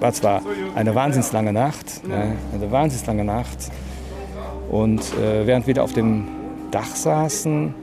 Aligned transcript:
War 0.00 0.12
zwar 0.12 0.42
eine 0.74 0.94
wahnsinnslange 0.94 1.52
Nacht, 1.52 2.06
ne, 2.06 2.36
eine 2.52 2.70
wahnsinnslange 2.70 3.24
Nacht. 3.24 3.70
Und 4.70 5.00
äh, 5.14 5.46
während 5.46 5.66
wir 5.66 5.74
da 5.74 5.82
auf 5.82 5.92
dem 5.92 6.28
Dach 6.70 6.94
saßen, 6.94 7.74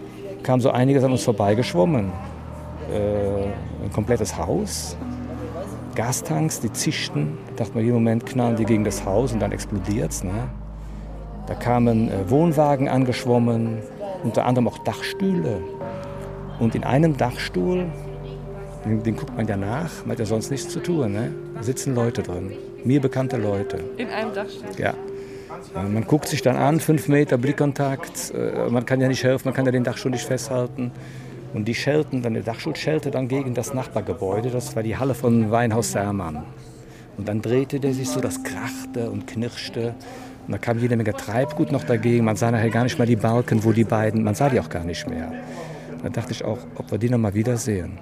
kam 0.43 0.59
so 0.59 0.71
einiges 0.71 1.03
an 1.03 1.11
uns 1.11 1.23
vorbeigeschwommen. 1.23 2.11
Äh, 2.91 3.85
ein 3.85 3.91
komplettes 3.93 4.37
Haus, 4.37 4.97
Gastanks, 5.95 6.59
die 6.59 6.71
zischten. 6.71 7.37
Da 7.55 7.63
dachte 7.63 7.75
man, 7.75 7.83
jeden 7.83 7.95
Moment 7.95 8.25
knallen 8.25 8.55
die 8.55 8.65
gegen 8.65 8.83
das 8.83 9.05
Haus 9.05 9.31
und 9.31 9.39
dann 9.39 9.51
explodiert 9.51 10.11
es. 10.11 10.23
Ne? 10.23 10.31
Da 11.47 11.55
kamen 11.55 12.09
äh, 12.09 12.29
Wohnwagen 12.29 12.87
angeschwommen, 12.87 13.79
unter 14.23 14.45
anderem 14.45 14.67
auch 14.67 14.77
Dachstühle. 14.79 15.61
Und 16.59 16.75
in 16.75 16.83
einem 16.83 17.17
Dachstuhl, 17.17 17.87
den, 18.85 19.03
den 19.03 19.15
guckt 19.15 19.35
man 19.35 19.47
ja 19.47 19.57
nach, 19.57 19.89
man 20.01 20.11
hat 20.11 20.19
ja 20.19 20.25
sonst 20.25 20.51
nichts 20.51 20.69
zu 20.69 20.79
tun, 20.79 21.13
ne? 21.13 21.31
da 21.55 21.63
sitzen 21.63 21.95
Leute 21.95 22.23
drin, 22.23 22.53
mir 22.83 23.01
bekannte 23.01 23.37
Leute. 23.37 23.79
In 23.97 24.09
einem 24.09 24.33
Dachstuhl? 24.33 24.69
Ja. 24.77 24.93
Man 25.75 26.05
guckt 26.05 26.27
sich 26.27 26.41
dann 26.41 26.55
an, 26.55 26.79
fünf 26.79 27.07
Meter 27.07 27.37
Blickkontakt, 27.37 28.33
äh, 28.35 28.69
man 28.69 28.85
kann 28.85 28.99
ja 28.99 29.07
nicht 29.07 29.23
helfen, 29.23 29.47
man 29.47 29.53
kann 29.53 29.65
ja 29.65 29.71
den 29.71 29.83
Dachstuhl 29.83 30.11
nicht 30.11 30.25
festhalten. 30.25 30.91
Und 31.53 31.67
die 31.67 31.75
schelten, 31.75 32.23
dann 32.23 32.33
der 32.33 32.43
Dachstuhl 32.43 32.75
schellte 32.75 33.11
dann 33.11 33.27
gegen 33.27 33.53
das 33.53 33.73
Nachbargebäude, 33.73 34.49
das 34.49 34.75
war 34.75 34.83
die 34.83 34.97
Halle 34.97 35.13
von 35.13 35.51
Weinhaus 35.51 35.91
Sermann. 35.91 36.43
Und 37.17 37.27
dann 37.27 37.41
drehte 37.41 37.79
der 37.79 37.93
sich 37.93 38.09
so, 38.09 38.19
das 38.19 38.43
krachte 38.43 39.11
und 39.11 39.27
knirschte. 39.27 39.93
Und 40.47 40.51
da 40.51 40.57
kam 40.57 40.79
jede 40.79 40.97
Menge 40.97 41.13
Treibgut 41.13 41.71
noch 41.71 41.83
dagegen. 41.83 42.25
Man 42.25 42.35
sah 42.35 42.51
nachher 42.51 42.71
gar 42.71 42.83
nicht 42.83 42.97
mehr 42.97 43.05
die 43.05 43.15
Balken, 43.15 43.63
wo 43.63 43.71
die 43.71 43.83
beiden, 43.83 44.23
man 44.23 44.35
sah 44.35 44.49
die 44.49 44.59
auch 44.59 44.69
gar 44.69 44.83
nicht 44.83 45.07
mehr. 45.07 45.31
Da 46.01 46.09
dachte 46.09 46.31
ich 46.31 46.43
auch, 46.43 46.57
ob 46.75 46.91
wir 46.91 46.97
die 46.97 47.09
noch 47.09 47.19
mal 47.19 47.33
wiedersehen. 47.33 47.99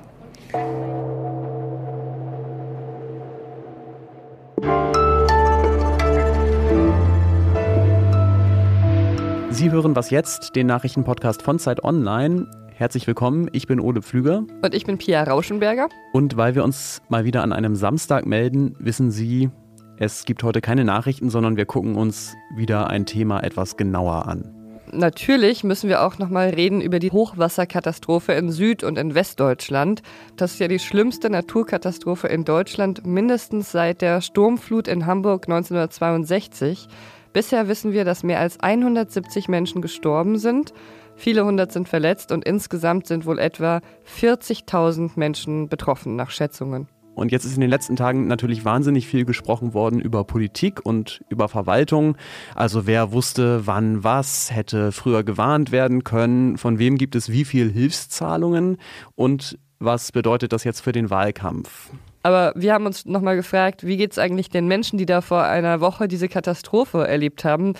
Sie 9.52 9.70
hören 9.70 9.98
was 9.98 10.10
jetzt, 10.12 10.56
den 10.56 10.66
Nachrichtenpodcast 10.68 11.42
von 11.42 11.60
Zeit 11.60 11.84
Online. 11.84 12.48
Herzlich 12.74 13.06
willkommen, 13.06 13.50
ich 13.52 13.68
bin 13.68 13.82
Ole 13.82 14.02
Pflüger. 14.02 14.46
Und 14.62 14.74
ich 14.74 14.86
bin 14.86 14.98
Pia 14.98 15.22
Rauschenberger. 15.24 15.90
Und 16.14 16.38
weil 16.38 16.56
wir 16.56 16.64
uns 16.64 17.02
mal 17.10 17.26
wieder 17.26 17.44
an 17.44 17.52
einem 17.52 17.76
Samstag 17.76 18.26
melden, 18.26 18.76
wissen 18.80 19.12
Sie, 19.12 19.50
es 19.98 20.24
gibt 20.24 20.44
heute 20.44 20.62
keine 20.62 20.86
Nachrichten, 20.86 21.30
sondern 21.30 21.58
wir 21.58 21.66
gucken 21.66 21.96
uns 21.96 22.34
wieder 22.56 22.90
ein 22.90 23.06
Thema 23.06 23.44
etwas 23.44 23.76
genauer 23.76 24.26
an. 24.26 24.56
Natürlich 24.94 25.64
müssen 25.66 25.90
wir 25.90 26.02
auch 26.02 26.18
noch 26.18 26.30
mal 26.30 26.50
reden 26.50 26.82
über 26.82 27.00
die 27.00 27.12
Hochwasserkatastrophe 27.12 28.32
in 28.34 28.52
Süd- 28.52 28.84
und 28.84 28.98
in 28.98 29.16
Westdeutschland. 29.16 30.02
Das 30.38 30.54
ist 30.54 30.60
ja 30.60 30.70
die 30.70 30.80
schlimmste 30.80 31.30
Naturkatastrophe 31.30 32.28
in 32.28 32.46
Deutschland, 32.46 33.06
mindestens 33.06 33.72
seit 33.72 34.02
der 34.02 34.22
Sturmflut 34.22 34.88
in 34.88 35.06
Hamburg 35.06 35.48
1962. 35.48 36.88
Bisher 37.34 37.68
wissen 37.68 37.94
wir, 37.94 38.04
dass 38.04 38.24
mehr 38.24 38.40
als 38.40 38.60
170 38.60 39.48
Menschen 39.48 39.82
gestorben 39.82 40.38
sind. 40.38 40.74
Viele 41.16 41.46
hundert 41.46 41.72
sind 41.72 41.88
verletzt 41.88 42.32
und 42.32 42.44
insgesamt 42.44 43.08
sind 43.08 43.26
wohl 43.26 43.40
etwa 43.40 43.82
40.000 44.20 45.12
Menschen 45.16 45.70
betroffen, 45.70 46.16
nach 46.16 46.32
Schätzungen. 46.32 46.88
Und 47.14 47.32
jetzt 47.32 47.46
ist 47.46 47.56
in 47.56 47.62
den 47.62 47.70
letzten 47.70 47.96
Tagen 47.96 48.28
natürlich 48.28 48.66
wahnsinnig 48.66 49.06
viel 49.06 49.26
gesprochen 49.26 49.74
worden 49.74 50.00
über 50.00 50.24
Politik 50.24 50.80
und 50.84 51.22
über 51.30 51.50
Verwaltung. 51.50 52.18
Also 52.56 52.88
wer 52.88 53.12
wusste, 53.12 53.68
wann 53.68 54.04
was, 54.04 54.52
hätte 54.52 54.92
früher 54.92 55.24
gewarnt 55.24 55.72
werden 55.72 56.04
können, 56.04 56.58
von 56.58 56.80
wem 56.80 56.98
gibt 56.98 57.16
es 57.16 57.32
wie 57.32 57.46
viel 57.46 57.70
Hilfszahlungen 57.72 58.78
und 59.16 59.60
was 59.80 60.12
bedeutet 60.12 60.54
das 60.54 60.64
jetzt 60.64 60.82
für 60.82 60.92
den 60.92 61.10
Wahlkampf? 61.10 61.92
Aber 62.24 62.54
wir 62.56 62.74
haben 62.74 62.86
uns 62.86 63.06
nochmal 63.06 63.36
gefragt, 63.36 63.86
wie 63.86 63.98
geht 63.98 64.12
es 64.12 64.20
eigentlich 64.20 64.50
den 64.50 64.68
Menschen, 64.68 64.98
die 64.98 65.06
da 65.06 65.22
vor 65.22 65.44
einer 65.44 65.82
Woche 65.82 66.08
diese 66.08 66.28
Katastrophe 66.28 67.08
erlebt 67.08 67.44
haben? 67.44 67.74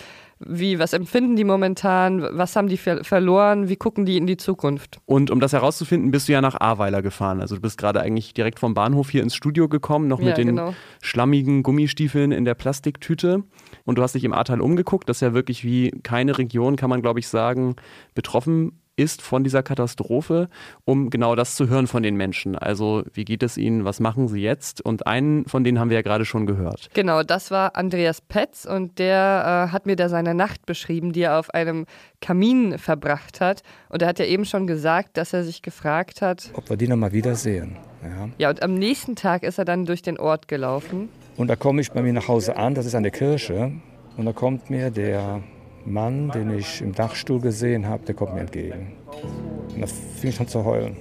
Wie, 0.44 0.80
was 0.80 0.94
empfinden 0.94 1.36
die 1.36 1.44
momentan? 1.44 2.24
Was 2.32 2.56
haben 2.56 2.68
die 2.68 2.78
ver 2.78 3.04
verloren? 3.04 3.70
Wie 3.70 3.76
gucken 3.76 4.08
die 4.08 4.18
in 4.18 4.26
die 4.26 4.38
Zukunft? 4.38 5.00
Und 5.06 5.30
um 5.30 5.40
das 5.40 5.54
herauszufinden, 5.54 6.10
bist 6.10 6.28
du 6.28 6.32
ja 6.32 6.42
nach 6.42 6.60
Ahrweiler 6.60 7.04
gefahren. 7.04 7.42
Also 7.42 7.56
du 7.56 7.62
bist 7.62 7.78
gerade 7.78 8.02
eigentlich 8.02 8.34
direkt 8.34 8.60
vom 8.60 8.74
Bahnhof 8.74 9.12
hier 9.12 9.22
ins 9.22 9.36
Studio 9.36 9.70
gekommen, 9.70 10.08
noch 10.08 10.18
mit 10.18 10.30
ja, 10.30 10.34
den 10.34 10.48
genau. 10.48 10.74
schlammigen 11.04 11.62
Gummistiefeln 11.62 12.32
in 12.32 12.44
der 12.44 12.56
Plastiktüte. 12.56 13.44
Und 13.86 14.00
du 14.00 14.02
hast 14.02 14.16
dich 14.16 14.24
im 14.24 14.34
Ahrtal 14.34 14.62
umgeguckt. 14.62 15.08
Das 15.08 15.18
ist 15.18 15.22
ja 15.22 15.36
wirklich 15.36 15.64
wie 15.64 15.92
keine 16.02 16.40
Region, 16.40 16.76
kann 16.76 16.90
man 16.90 17.04
glaube 17.04 17.20
ich 17.20 17.28
sagen, 17.28 17.76
betroffen 18.16 18.81
ist 19.02 19.22
von 19.22 19.44
dieser 19.44 19.64
Katastrophe, 19.64 20.50
um 20.86 21.10
genau 21.10 21.36
das 21.36 21.56
zu 21.56 21.68
hören 21.68 21.88
von 21.88 22.04
den 22.04 22.16
Menschen. 22.16 22.58
Also 22.58 23.04
wie 23.14 23.26
geht 23.26 23.44
es 23.44 23.58
ihnen, 23.58 23.84
was 23.84 24.00
machen 24.00 24.28
sie 24.28 24.42
jetzt? 24.42 24.82
Und 24.82 25.08
einen 25.08 25.46
von 25.46 25.64
denen 25.64 25.80
haben 25.80 25.90
wir 25.90 25.98
ja 25.98 26.02
gerade 26.02 26.26
schon 26.26 26.46
gehört. 26.46 26.90
Genau, 26.94 27.24
das 27.24 27.52
war 27.52 27.76
Andreas 27.76 28.22
Petz 28.22 28.66
und 28.66 29.00
der 29.00 29.68
äh, 29.68 29.72
hat 29.74 29.86
mir 29.86 29.96
da 29.96 30.10
seine 30.10 30.34
Nacht 30.34 30.66
beschrieben, 30.66 31.12
die 31.12 31.22
er 31.22 31.40
auf 31.40 31.50
einem 31.54 31.86
Kamin 32.22 32.78
verbracht 32.78 33.42
hat. 33.42 33.64
Und 33.90 34.02
er 34.02 34.08
hat 34.08 34.20
ja 34.20 34.26
eben 34.26 34.46
schon 34.46 34.68
gesagt, 34.68 35.18
dass 35.18 35.34
er 35.34 35.44
sich 35.44 35.62
gefragt 35.62 36.22
hat, 36.22 36.52
ob 36.54 36.70
wir 36.70 36.78
die 36.78 36.88
nochmal 36.88 37.12
wiedersehen. 37.12 37.78
Ja. 38.04 38.30
ja, 38.38 38.50
und 38.50 38.64
am 38.64 38.74
nächsten 38.74 39.16
Tag 39.16 39.44
ist 39.44 39.58
er 39.60 39.66
dann 39.66 39.86
durch 39.86 40.02
den 40.02 40.20
Ort 40.20 40.48
gelaufen. 40.48 41.10
Und 41.38 41.48
da 41.48 41.56
komme 41.56 41.82
ich 41.82 41.92
bei 41.92 42.02
mir 42.02 42.14
nach 42.14 42.28
Hause 42.28 42.56
an, 42.56 42.74
das 42.74 42.86
ist 42.86 42.96
eine 42.96 43.12
Kirche. 43.12 43.74
Und 44.18 44.26
da 44.26 44.34
kommt 44.34 44.70
mir 44.70 44.92
der 44.92 45.42
Mann, 45.86 46.30
den 46.32 46.58
ich 46.58 46.82
im 46.82 46.94
Dachstuhl 46.94 47.40
gesehen 47.40 47.88
habe, 47.88 48.06
der 48.06 48.16
kommt 48.16 48.34
mir 48.34 48.42
entgegen. 48.42 48.94
Und 49.74 49.82
da 49.82 49.88
fing 49.88 50.30
ich 50.30 50.40
an 50.40 50.48
zu 50.48 50.64
heulen. 50.64 50.96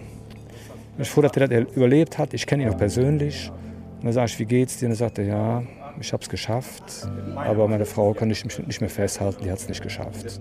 Ich 0.99 1.09
froh, 1.09 1.23
dass 1.23 1.33
er 1.37 1.61
überlebt 1.75 2.19
hat. 2.19 2.35
Ich 2.35 2.47
kenne 2.47 2.65
ihn 2.65 2.69
auch 2.71 2.77
persönlich. 2.77 3.51
Und 3.99 4.05
dann 4.05 4.13
sage 4.13 4.27
ich, 4.27 4.39
wie 4.39 4.45
geht's 4.45 4.79
dir? 4.79 4.87
Und 4.87 4.93
er 4.93 4.97
sagte, 4.97 5.23
ja, 5.23 5.63
ich 6.01 6.13
habe 6.13 6.23
es 6.23 6.29
geschafft, 6.29 7.09
aber 7.37 7.69
meine 7.69 7.85
Frau 7.85 8.15
kann 8.15 8.31
ich 8.31 8.45
nicht 8.45 8.81
mehr 8.81 8.91
festhalten, 8.91 9.45
die 9.45 9.51
hat 9.51 9.59
es 9.59 9.69
nicht 9.69 9.83
geschafft. 9.83 10.41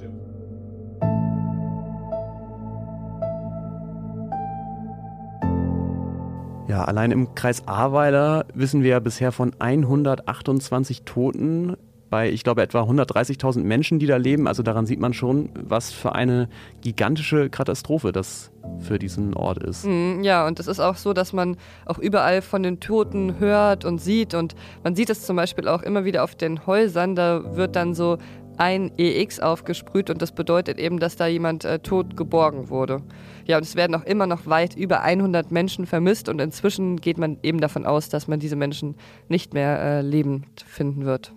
Ja, 6.68 6.84
allein 6.84 7.12
im 7.12 7.34
Kreis 7.36 7.68
Ahrweiler 7.68 8.46
wissen 8.54 8.84
wir 8.84 9.00
bisher 9.00 9.32
von 9.32 9.54
128 9.60 11.02
Toten 11.04 11.76
bei, 12.10 12.30
ich 12.30 12.44
glaube, 12.44 12.62
etwa 12.62 12.82
130.000 12.82 13.60
Menschen, 13.60 14.00
die 14.00 14.08
da 14.08 14.18
leben. 14.18 14.48
Also 14.48 14.64
daran 14.64 14.86
sieht 14.86 15.00
man 15.00 15.14
schon, 15.14 15.50
was 15.54 15.92
für 15.92 16.16
eine 16.16 16.50
gigantische 16.82 17.50
Katastrophe 17.50 18.12
das 18.12 18.52
für 18.80 19.00
diesen 19.00 19.34
Ort 19.34 19.64
ist. 19.64 19.86
Mm, 19.86 20.22
ja, 20.24 20.46
und 20.48 20.60
es 20.60 20.68
ist 20.68 20.80
auch 20.80 20.96
so, 20.96 21.14
dass 21.14 21.34
man 21.34 21.58
auch 21.86 21.98
überall 21.98 22.42
von 22.42 22.64
den 22.64 22.80
Toten 22.80 23.40
hört 23.40 23.86
und 23.86 24.00
sieht. 24.00 24.34
Und 24.34 24.56
man 24.84 24.96
sieht 24.96 25.10
es 25.10 25.26
zum 25.26 25.36
Beispiel 25.36 25.68
auch 25.68 25.82
immer 25.82 26.06
wieder 26.06 26.24
auf 26.24 26.36
den 26.36 26.66
Häusern. 26.66 27.16
Da 27.16 27.56
wird 27.56 27.76
dann 27.76 27.94
so 27.94 28.18
ein 28.60 28.92
EX 28.98 29.40
aufgesprüht 29.40 30.10
und 30.10 30.22
das 30.22 30.34
bedeutet 30.34 30.80
eben, 30.80 31.00
dass 31.00 31.16
da 31.16 31.28
jemand 31.28 31.64
äh, 31.64 31.80
tot 31.80 32.18
geborgen 32.18 32.70
wurde. 32.70 33.02
Ja, 33.46 33.56
und 33.56 33.64
es 33.64 33.76
werden 33.76 33.96
auch 33.96 34.04
immer 34.04 34.28
noch 34.28 34.48
weit 34.48 34.76
über 34.76 35.02
100 35.02 35.50
Menschen 35.50 35.86
vermisst 35.86 36.28
und 36.28 36.42
inzwischen 36.42 37.00
geht 37.00 37.18
man 37.18 37.38
eben 37.42 37.62
davon 37.62 37.86
aus, 37.86 38.10
dass 38.10 38.28
man 38.28 38.40
diese 38.40 38.58
Menschen 38.58 38.96
nicht 39.30 39.54
mehr 39.54 39.80
äh, 39.80 40.02
lebend 40.02 40.46
finden 40.68 41.06
wird. 41.06 41.34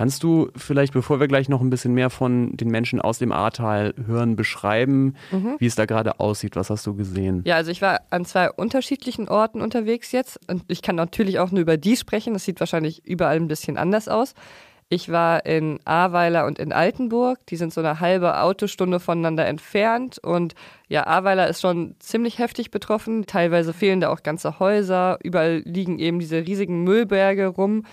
Kannst 0.00 0.22
du 0.22 0.48
vielleicht, 0.56 0.94
bevor 0.94 1.20
wir 1.20 1.28
gleich 1.28 1.50
noch 1.50 1.60
ein 1.60 1.68
bisschen 1.68 1.92
mehr 1.92 2.08
von 2.08 2.56
den 2.56 2.68
Menschen 2.68 3.02
aus 3.02 3.18
dem 3.18 3.32
Ahrtal 3.32 3.92
hören, 4.06 4.34
beschreiben, 4.34 5.14
mhm. 5.30 5.56
wie 5.58 5.66
es 5.66 5.74
da 5.74 5.84
gerade 5.84 6.20
aussieht? 6.20 6.56
Was 6.56 6.70
hast 6.70 6.86
du 6.86 6.94
gesehen? 6.94 7.42
Ja, 7.44 7.56
also 7.56 7.70
ich 7.70 7.82
war 7.82 8.00
an 8.08 8.24
zwei 8.24 8.50
unterschiedlichen 8.50 9.28
Orten 9.28 9.60
unterwegs 9.60 10.10
jetzt 10.12 10.40
und 10.48 10.62
ich 10.68 10.80
kann 10.80 10.96
natürlich 10.96 11.38
auch 11.38 11.50
nur 11.50 11.60
über 11.60 11.76
die 11.76 11.98
sprechen. 11.98 12.32
Das 12.32 12.46
sieht 12.46 12.60
wahrscheinlich 12.60 13.06
überall 13.06 13.36
ein 13.36 13.46
bisschen 13.46 13.76
anders 13.76 14.08
aus. 14.08 14.32
Ich 14.88 15.10
war 15.10 15.44
in 15.44 15.80
Ahrweiler 15.84 16.46
und 16.46 16.58
in 16.58 16.72
Altenburg. 16.72 17.44
Die 17.48 17.56
sind 17.56 17.70
so 17.70 17.82
eine 17.82 18.00
halbe 18.00 18.40
Autostunde 18.40 19.00
voneinander 19.00 19.44
entfernt. 19.44 20.18
Und 20.18 20.54
ja, 20.88 21.06
Ahrweiler 21.06 21.46
ist 21.46 21.60
schon 21.60 21.94
ziemlich 21.98 22.38
heftig 22.38 22.70
betroffen. 22.70 23.26
Teilweise 23.26 23.74
fehlen 23.74 24.00
da 24.00 24.08
auch 24.08 24.22
ganze 24.22 24.60
Häuser. 24.60 25.18
Überall 25.22 25.62
liegen 25.66 25.98
eben 25.98 26.20
diese 26.20 26.38
riesigen 26.38 26.84
Müllberge 26.84 27.48
rum. 27.48 27.84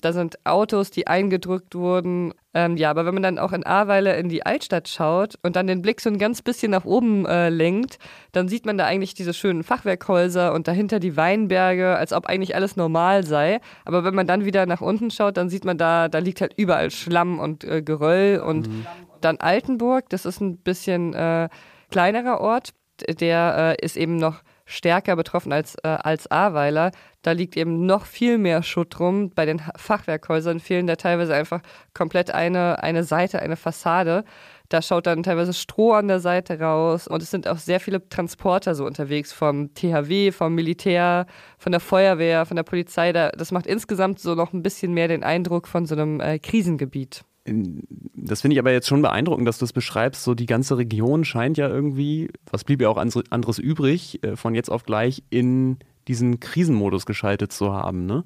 Da 0.00 0.12
sind 0.12 0.38
Autos, 0.44 0.90
die 0.90 1.06
eingedrückt 1.06 1.74
wurden. 1.74 2.32
Ähm, 2.54 2.76
ja, 2.76 2.90
aber 2.90 3.06
wenn 3.06 3.14
man 3.14 3.22
dann 3.22 3.38
auch 3.38 3.52
in 3.52 3.64
Ahrweiler 3.64 4.16
in 4.16 4.28
die 4.28 4.44
Altstadt 4.44 4.88
schaut 4.88 5.34
und 5.42 5.56
dann 5.56 5.66
den 5.66 5.82
Blick 5.82 6.00
so 6.00 6.08
ein 6.08 6.18
ganz 6.18 6.42
bisschen 6.42 6.70
nach 6.70 6.84
oben 6.84 7.26
äh, 7.26 7.48
lenkt, 7.48 7.98
dann 8.32 8.48
sieht 8.48 8.66
man 8.66 8.78
da 8.78 8.86
eigentlich 8.86 9.14
diese 9.14 9.34
schönen 9.34 9.62
Fachwerkhäuser 9.62 10.54
und 10.54 10.68
dahinter 10.68 11.00
die 11.00 11.16
Weinberge, 11.16 11.96
als 11.96 12.12
ob 12.12 12.26
eigentlich 12.26 12.54
alles 12.54 12.76
normal 12.76 13.24
sei. 13.24 13.60
Aber 13.84 14.04
wenn 14.04 14.14
man 14.14 14.26
dann 14.26 14.44
wieder 14.44 14.66
nach 14.66 14.80
unten 14.80 15.10
schaut, 15.10 15.36
dann 15.36 15.48
sieht 15.48 15.64
man 15.64 15.78
da, 15.78 16.08
da 16.08 16.18
liegt 16.18 16.40
halt 16.40 16.54
überall 16.56 16.90
Schlamm 16.90 17.38
und 17.38 17.64
äh, 17.64 17.82
Geröll 17.82 18.42
und 18.44 18.68
mhm. 18.68 18.86
dann 19.20 19.36
Altenburg, 19.38 20.08
das 20.08 20.24
ist 20.24 20.40
ein 20.40 20.56
bisschen 20.58 21.14
äh, 21.14 21.48
kleinerer 21.90 22.40
Ort, 22.40 22.74
der 23.20 23.76
äh, 23.78 23.84
ist 23.84 23.96
eben 23.96 24.16
noch 24.16 24.42
stärker 24.66 25.16
betroffen 25.16 25.52
als, 25.52 25.76
äh, 25.82 25.88
als 25.88 26.30
Ahrweiler. 26.30 26.90
Da 27.26 27.32
liegt 27.32 27.56
eben 27.56 27.86
noch 27.86 28.06
viel 28.06 28.38
mehr 28.38 28.62
Schutt 28.62 29.00
rum. 29.00 29.30
Bei 29.34 29.46
den 29.46 29.60
Fachwerkhäusern 29.74 30.60
fehlen 30.60 30.86
da 30.86 30.94
teilweise 30.94 31.34
einfach 31.34 31.60
komplett 31.92 32.30
eine, 32.30 32.84
eine 32.84 33.02
Seite, 33.02 33.42
eine 33.42 33.56
Fassade. 33.56 34.22
Da 34.68 34.80
schaut 34.80 35.08
dann 35.08 35.24
teilweise 35.24 35.52
Stroh 35.52 35.94
an 35.94 36.06
der 36.06 36.20
Seite 36.20 36.60
raus 36.60 37.08
und 37.08 37.20
es 37.20 37.32
sind 37.32 37.48
auch 37.48 37.58
sehr 37.58 37.80
viele 37.80 38.08
Transporter 38.08 38.76
so 38.76 38.86
unterwegs 38.86 39.32
vom 39.32 39.74
THW, 39.74 40.30
vom 40.30 40.54
Militär, 40.54 41.26
von 41.58 41.72
der 41.72 41.80
Feuerwehr, 41.80 42.46
von 42.46 42.54
der 42.54 42.62
Polizei. 42.62 43.12
Das 43.12 43.50
macht 43.50 43.66
insgesamt 43.66 44.20
so 44.20 44.36
noch 44.36 44.52
ein 44.52 44.62
bisschen 44.62 44.94
mehr 44.94 45.08
den 45.08 45.24
Eindruck 45.24 45.66
von 45.66 45.84
so 45.84 45.96
einem 45.96 46.20
äh, 46.20 46.38
Krisengebiet. 46.38 47.24
Das 47.44 48.42
finde 48.42 48.54
ich 48.54 48.60
aber 48.60 48.70
jetzt 48.70 48.86
schon 48.86 49.02
beeindruckend, 49.02 49.48
dass 49.48 49.58
du 49.58 49.64
es 49.64 49.72
beschreibst. 49.72 50.22
So 50.22 50.36
die 50.36 50.46
ganze 50.46 50.78
Region 50.78 51.24
scheint 51.24 51.58
ja 51.58 51.66
irgendwie, 51.66 52.28
was 52.52 52.62
blieb 52.62 52.80
ja 52.80 52.88
auch 52.88 52.98
anderes 52.98 53.58
übrig, 53.58 54.22
äh, 54.22 54.36
von 54.36 54.54
jetzt 54.54 54.70
auf 54.70 54.84
gleich 54.84 55.24
in 55.28 55.78
diesen 56.08 56.40
Krisenmodus 56.40 57.06
geschaltet 57.06 57.52
zu 57.52 57.72
haben, 57.72 58.06
ne? 58.06 58.24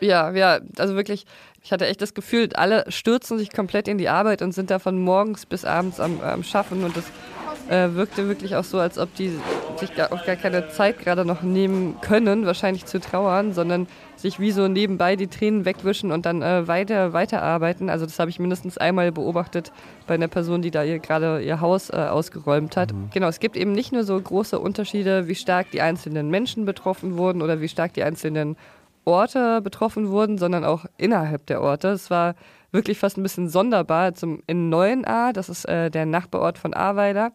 Ja, 0.00 0.30
ja, 0.30 0.60
also 0.78 0.94
wirklich, 0.94 1.26
ich 1.62 1.72
hatte 1.72 1.86
echt 1.86 2.00
das 2.00 2.14
Gefühl, 2.14 2.50
alle 2.54 2.84
stürzen 2.88 3.36
sich 3.36 3.52
komplett 3.52 3.88
in 3.88 3.98
die 3.98 4.08
Arbeit 4.08 4.42
und 4.42 4.52
sind 4.52 4.70
da 4.70 4.78
von 4.78 5.02
morgens 5.02 5.44
bis 5.44 5.64
abends 5.64 5.98
am, 5.98 6.20
am 6.20 6.44
Schaffen 6.44 6.84
und 6.84 6.96
das 6.96 7.04
äh, 7.68 7.94
wirkte 7.94 8.28
wirklich 8.28 8.56
auch 8.56 8.64
so, 8.64 8.78
als 8.78 8.98
ob 8.98 9.14
die 9.14 9.32
sich 9.78 9.94
gar, 9.94 10.12
auch 10.12 10.24
gar 10.24 10.36
keine 10.36 10.68
Zeit 10.68 10.98
gerade 10.98 11.24
noch 11.24 11.42
nehmen 11.42 11.96
können, 12.00 12.46
wahrscheinlich 12.46 12.86
zu 12.86 13.00
trauern, 13.00 13.52
sondern 13.52 13.86
sich 14.16 14.40
wie 14.40 14.50
so 14.50 14.66
nebenbei 14.68 15.16
die 15.16 15.28
Tränen 15.28 15.64
wegwischen 15.64 16.10
und 16.10 16.26
dann 16.26 16.42
äh, 16.42 16.66
weiter 16.66 17.12
weiterarbeiten. 17.12 17.88
Also 17.88 18.04
das 18.04 18.18
habe 18.18 18.30
ich 18.30 18.38
mindestens 18.38 18.78
einmal 18.78 19.12
beobachtet 19.12 19.72
bei 20.06 20.14
einer 20.14 20.28
Person, 20.28 20.62
die 20.62 20.70
da 20.70 20.82
ihr, 20.82 20.98
gerade 20.98 21.40
ihr 21.40 21.60
Haus 21.60 21.90
äh, 21.90 21.96
ausgeräumt 21.96 22.76
hat. 22.76 22.92
Mhm. 22.92 23.10
Genau, 23.12 23.28
es 23.28 23.40
gibt 23.40 23.56
eben 23.56 23.72
nicht 23.72 23.92
nur 23.92 24.04
so 24.04 24.20
große 24.20 24.58
Unterschiede, 24.58 25.28
wie 25.28 25.34
stark 25.34 25.70
die 25.70 25.80
einzelnen 25.80 26.30
Menschen 26.30 26.64
betroffen 26.64 27.16
wurden 27.16 27.42
oder 27.42 27.60
wie 27.60 27.68
stark 27.68 27.94
die 27.94 28.02
einzelnen 28.02 28.56
Orte 29.04 29.62
betroffen 29.62 30.10
wurden, 30.10 30.36
sondern 30.36 30.64
auch 30.64 30.84
innerhalb 30.98 31.46
der 31.46 31.62
Orte. 31.62 31.88
Es 31.88 32.10
war 32.10 32.34
wirklich 32.72 32.98
fast 32.98 33.16
ein 33.16 33.22
bisschen 33.22 33.48
sonderbar. 33.48 34.14
Zum, 34.14 34.42
in 34.46 34.68
Neuenahr, 34.68 35.32
das 35.32 35.48
ist 35.48 35.64
äh, 35.66 35.90
der 35.90 36.06
Nachbarort 36.06 36.58
von 36.58 36.74
Ahrweiler, 36.74 37.32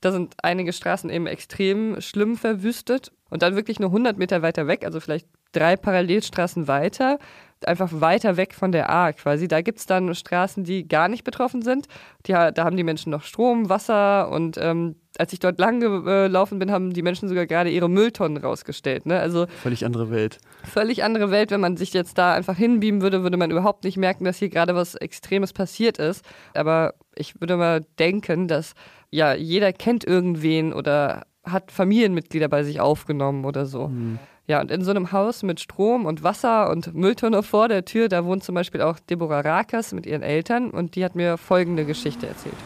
da 0.00 0.12
sind 0.12 0.34
einige 0.42 0.72
Straßen 0.72 1.10
eben 1.10 1.26
extrem 1.26 2.00
schlimm 2.00 2.36
verwüstet. 2.36 3.12
Und 3.28 3.42
dann 3.42 3.54
wirklich 3.54 3.78
nur 3.78 3.90
100 3.90 4.18
Meter 4.18 4.42
weiter 4.42 4.66
weg, 4.66 4.84
also 4.84 4.98
vielleicht 4.98 5.28
drei 5.52 5.76
Parallelstraßen 5.76 6.66
weiter, 6.66 7.18
einfach 7.64 7.90
weiter 7.92 8.36
weg 8.36 8.54
von 8.54 8.72
der 8.72 8.90
A 8.90 9.12
quasi. 9.12 9.46
Da 9.46 9.60
gibt 9.60 9.78
es 9.78 9.86
dann 9.86 10.14
Straßen, 10.14 10.64
die 10.64 10.88
gar 10.88 11.08
nicht 11.08 11.24
betroffen 11.24 11.62
sind. 11.62 11.86
Die, 12.26 12.32
da 12.32 12.52
haben 12.64 12.76
die 12.76 12.84
Menschen 12.84 13.10
noch 13.10 13.22
Strom, 13.22 13.68
Wasser 13.68 14.30
und 14.30 14.58
ähm, 14.58 14.96
als 15.18 15.32
ich 15.32 15.38
dort 15.38 15.58
lang 15.58 15.80
gelaufen 15.80 16.58
bin, 16.58 16.70
haben 16.70 16.92
die 16.92 17.02
Menschen 17.02 17.28
sogar 17.28 17.46
gerade 17.46 17.70
ihre 17.70 17.88
Mülltonnen 17.88 18.42
rausgestellt. 18.42 19.06
Ne? 19.06 19.18
Also 19.18 19.46
völlig 19.62 19.84
andere 19.84 20.10
Welt. 20.10 20.38
Völlig 20.64 21.04
andere 21.04 21.30
Welt. 21.30 21.50
Wenn 21.50 21.60
man 21.60 21.76
sich 21.76 21.92
jetzt 21.92 22.16
da 22.18 22.34
einfach 22.34 22.56
hinbeamen 22.56 23.02
würde, 23.02 23.22
würde 23.22 23.36
man 23.36 23.50
überhaupt 23.50 23.84
nicht 23.84 23.96
merken, 23.96 24.24
dass 24.24 24.38
hier 24.38 24.48
gerade 24.48 24.74
was 24.74 24.94
Extremes 24.94 25.52
passiert 25.52 25.98
ist. 25.98 26.24
Aber 26.54 26.94
ich 27.16 27.40
würde 27.40 27.56
mal 27.56 27.84
denken, 27.98 28.48
dass 28.48 28.74
ja 29.10 29.34
jeder 29.34 29.72
kennt 29.72 30.04
irgendwen 30.04 30.72
oder 30.72 31.26
hat 31.44 31.72
Familienmitglieder 31.72 32.48
bei 32.48 32.62
sich 32.62 32.80
aufgenommen 32.80 33.44
oder 33.44 33.66
so. 33.66 33.88
Mhm. 33.88 34.18
Ja, 34.46 34.60
und 34.60 34.70
in 34.70 34.82
so 34.82 34.90
einem 34.90 35.12
Haus 35.12 35.42
mit 35.42 35.60
Strom 35.60 36.06
und 36.06 36.24
Wasser 36.24 36.70
und 36.70 36.92
Mülltonne 36.92 37.42
vor 37.42 37.68
der 37.68 37.84
Tür, 37.84 38.08
da 38.08 38.24
wohnt 38.24 38.42
zum 38.42 38.56
Beispiel 38.56 38.82
auch 38.82 38.98
Deborah 38.98 39.40
Rakas 39.40 39.92
mit 39.92 40.06
ihren 40.06 40.22
Eltern 40.22 40.70
und 40.70 40.96
die 40.96 41.04
hat 41.04 41.14
mir 41.14 41.38
folgende 41.38 41.84
Geschichte 41.84 42.26
erzählt. 42.26 42.56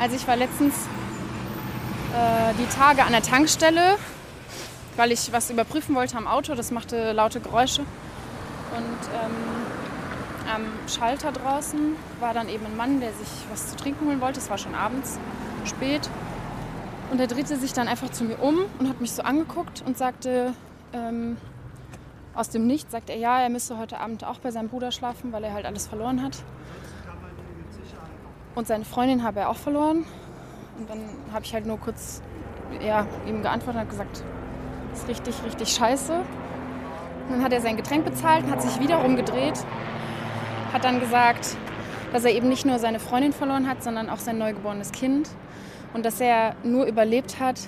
Also 0.00 0.16
ich 0.16 0.26
war 0.26 0.36
letztens 0.36 0.88
äh, 2.14 2.54
die 2.54 2.66
Tage 2.66 3.04
an 3.04 3.12
der 3.12 3.22
Tankstelle, 3.22 3.96
weil 4.96 5.12
ich 5.12 5.32
was 5.32 5.50
überprüfen 5.50 5.94
wollte 5.94 6.16
am 6.16 6.26
Auto. 6.26 6.54
Das 6.54 6.70
machte 6.70 7.12
laute 7.12 7.40
Geräusche. 7.40 7.82
Und 7.82 9.08
ähm, 9.12 9.34
am 10.52 10.88
Schalter 10.88 11.32
draußen 11.32 11.96
war 12.20 12.34
dann 12.34 12.48
eben 12.48 12.64
ein 12.66 12.76
Mann, 12.76 13.00
der 13.00 13.12
sich 13.12 13.28
was 13.50 13.70
zu 13.70 13.76
trinken 13.76 14.06
holen 14.06 14.20
wollte. 14.20 14.38
Es 14.38 14.50
war 14.50 14.58
schon 14.58 14.74
abends, 14.74 15.18
spät. 15.64 16.08
Und 17.10 17.20
er 17.20 17.26
drehte 17.26 17.56
sich 17.56 17.72
dann 17.72 17.88
einfach 17.88 18.10
zu 18.10 18.24
mir 18.24 18.38
um 18.40 18.58
und 18.78 18.88
hat 18.88 19.00
mich 19.00 19.12
so 19.12 19.22
angeguckt 19.22 19.82
und 19.86 19.98
sagte, 19.98 20.54
ähm, 20.92 21.36
aus 22.34 22.50
dem 22.50 22.66
Nichts 22.66 22.92
sagt 22.92 23.10
er, 23.10 23.16
ja, 23.16 23.40
er 23.40 23.48
müsste 23.48 23.78
heute 23.78 24.00
Abend 24.00 24.24
auch 24.24 24.38
bei 24.38 24.50
seinem 24.50 24.68
Bruder 24.68 24.90
schlafen, 24.90 25.32
weil 25.32 25.44
er 25.44 25.52
halt 25.52 25.66
alles 25.66 25.86
verloren 25.86 26.22
hat. 26.22 26.36
Und 28.54 28.66
seine 28.66 28.84
Freundin 28.84 29.22
habe 29.22 29.40
er 29.40 29.48
auch 29.48 29.56
verloren. 29.56 30.04
Und 30.78 30.90
dann 30.90 31.00
habe 31.32 31.44
ich 31.44 31.54
halt 31.54 31.66
nur 31.66 31.78
kurz 31.78 32.22
ja, 32.84 33.06
ihm 33.26 33.42
geantwortet 33.42 33.82
und 33.82 33.90
gesagt, 33.90 34.24
das 34.90 35.00
ist 35.00 35.08
richtig, 35.08 35.34
richtig 35.44 35.68
scheiße. 35.68 36.14
Und 36.14 37.30
dann 37.30 37.44
hat 37.44 37.52
er 37.52 37.60
sein 37.60 37.76
Getränk 37.76 38.04
bezahlt 38.04 38.44
und 38.44 38.50
hat 38.50 38.62
sich 38.62 38.80
wieder 38.80 38.96
rumgedreht, 38.96 39.64
hat 40.72 40.84
dann 40.84 41.00
gesagt, 41.00 41.56
dass 42.12 42.24
er 42.24 42.32
eben 42.32 42.48
nicht 42.48 42.64
nur 42.66 42.78
seine 42.78 43.00
Freundin 43.00 43.32
verloren 43.32 43.68
hat, 43.68 43.82
sondern 43.82 44.08
auch 44.08 44.18
sein 44.18 44.38
neugeborenes 44.38 44.92
Kind 44.92 45.28
und 45.94 46.04
dass 46.04 46.20
er 46.20 46.54
nur 46.62 46.86
überlebt 46.86 47.40
hat, 47.40 47.60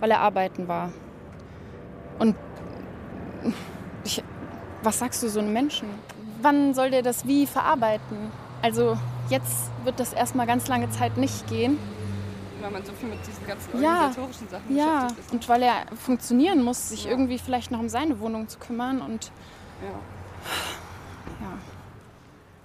weil 0.00 0.10
er 0.10 0.20
arbeiten 0.20 0.66
war. 0.66 0.90
Und 2.18 2.36
ich, 4.04 4.22
was 4.82 4.98
sagst 4.98 5.22
du 5.22 5.28
so 5.28 5.40
einem 5.40 5.52
Menschen? 5.52 5.88
Wann 6.42 6.74
soll 6.74 6.90
der 6.90 7.02
das 7.02 7.26
wie 7.26 7.46
verarbeiten? 7.46 8.30
Also 8.62 8.96
jetzt 9.28 9.70
wird 9.84 10.00
das 10.00 10.12
erstmal 10.12 10.46
ganz 10.46 10.68
lange 10.68 10.90
Zeit 10.90 11.16
nicht 11.16 11.46
gehen. 11.46 11.78
Weil 12.60 12.70
man 12.70 12.84
so 12.84 12.92
viel 12.92 13.08
mit 13.08 13.18
diesen 13.26 13.46
ganzen 13.46 13.72
organisatorischen 13.74 14.46
ja, 14.46 14.50
Sachen 14.50 14.76
ja. 14.76 15.02
beschäftigt 15.02 15.26
ist. 15.26 15.32
Und 15.32 15.48
weil 15.48 15.62
er 15.62 15.96
funktionieren 15.96 16.62
muss, 16.62 16.90
sich 16.90 17.04
ja. 17.04 17.10
irgendwie 17.10 17.38
vielleicht 17.38 17.70
noch 17.70 17.80
um 17.80 17.88
seine 17.88 18.20
Wohnung 18.20 18.48
zu 18.48 18.58
kümmern 18.58 19.00
und 19.00 19.32
ja. 19.82 19.88
ja. 21.40 21.58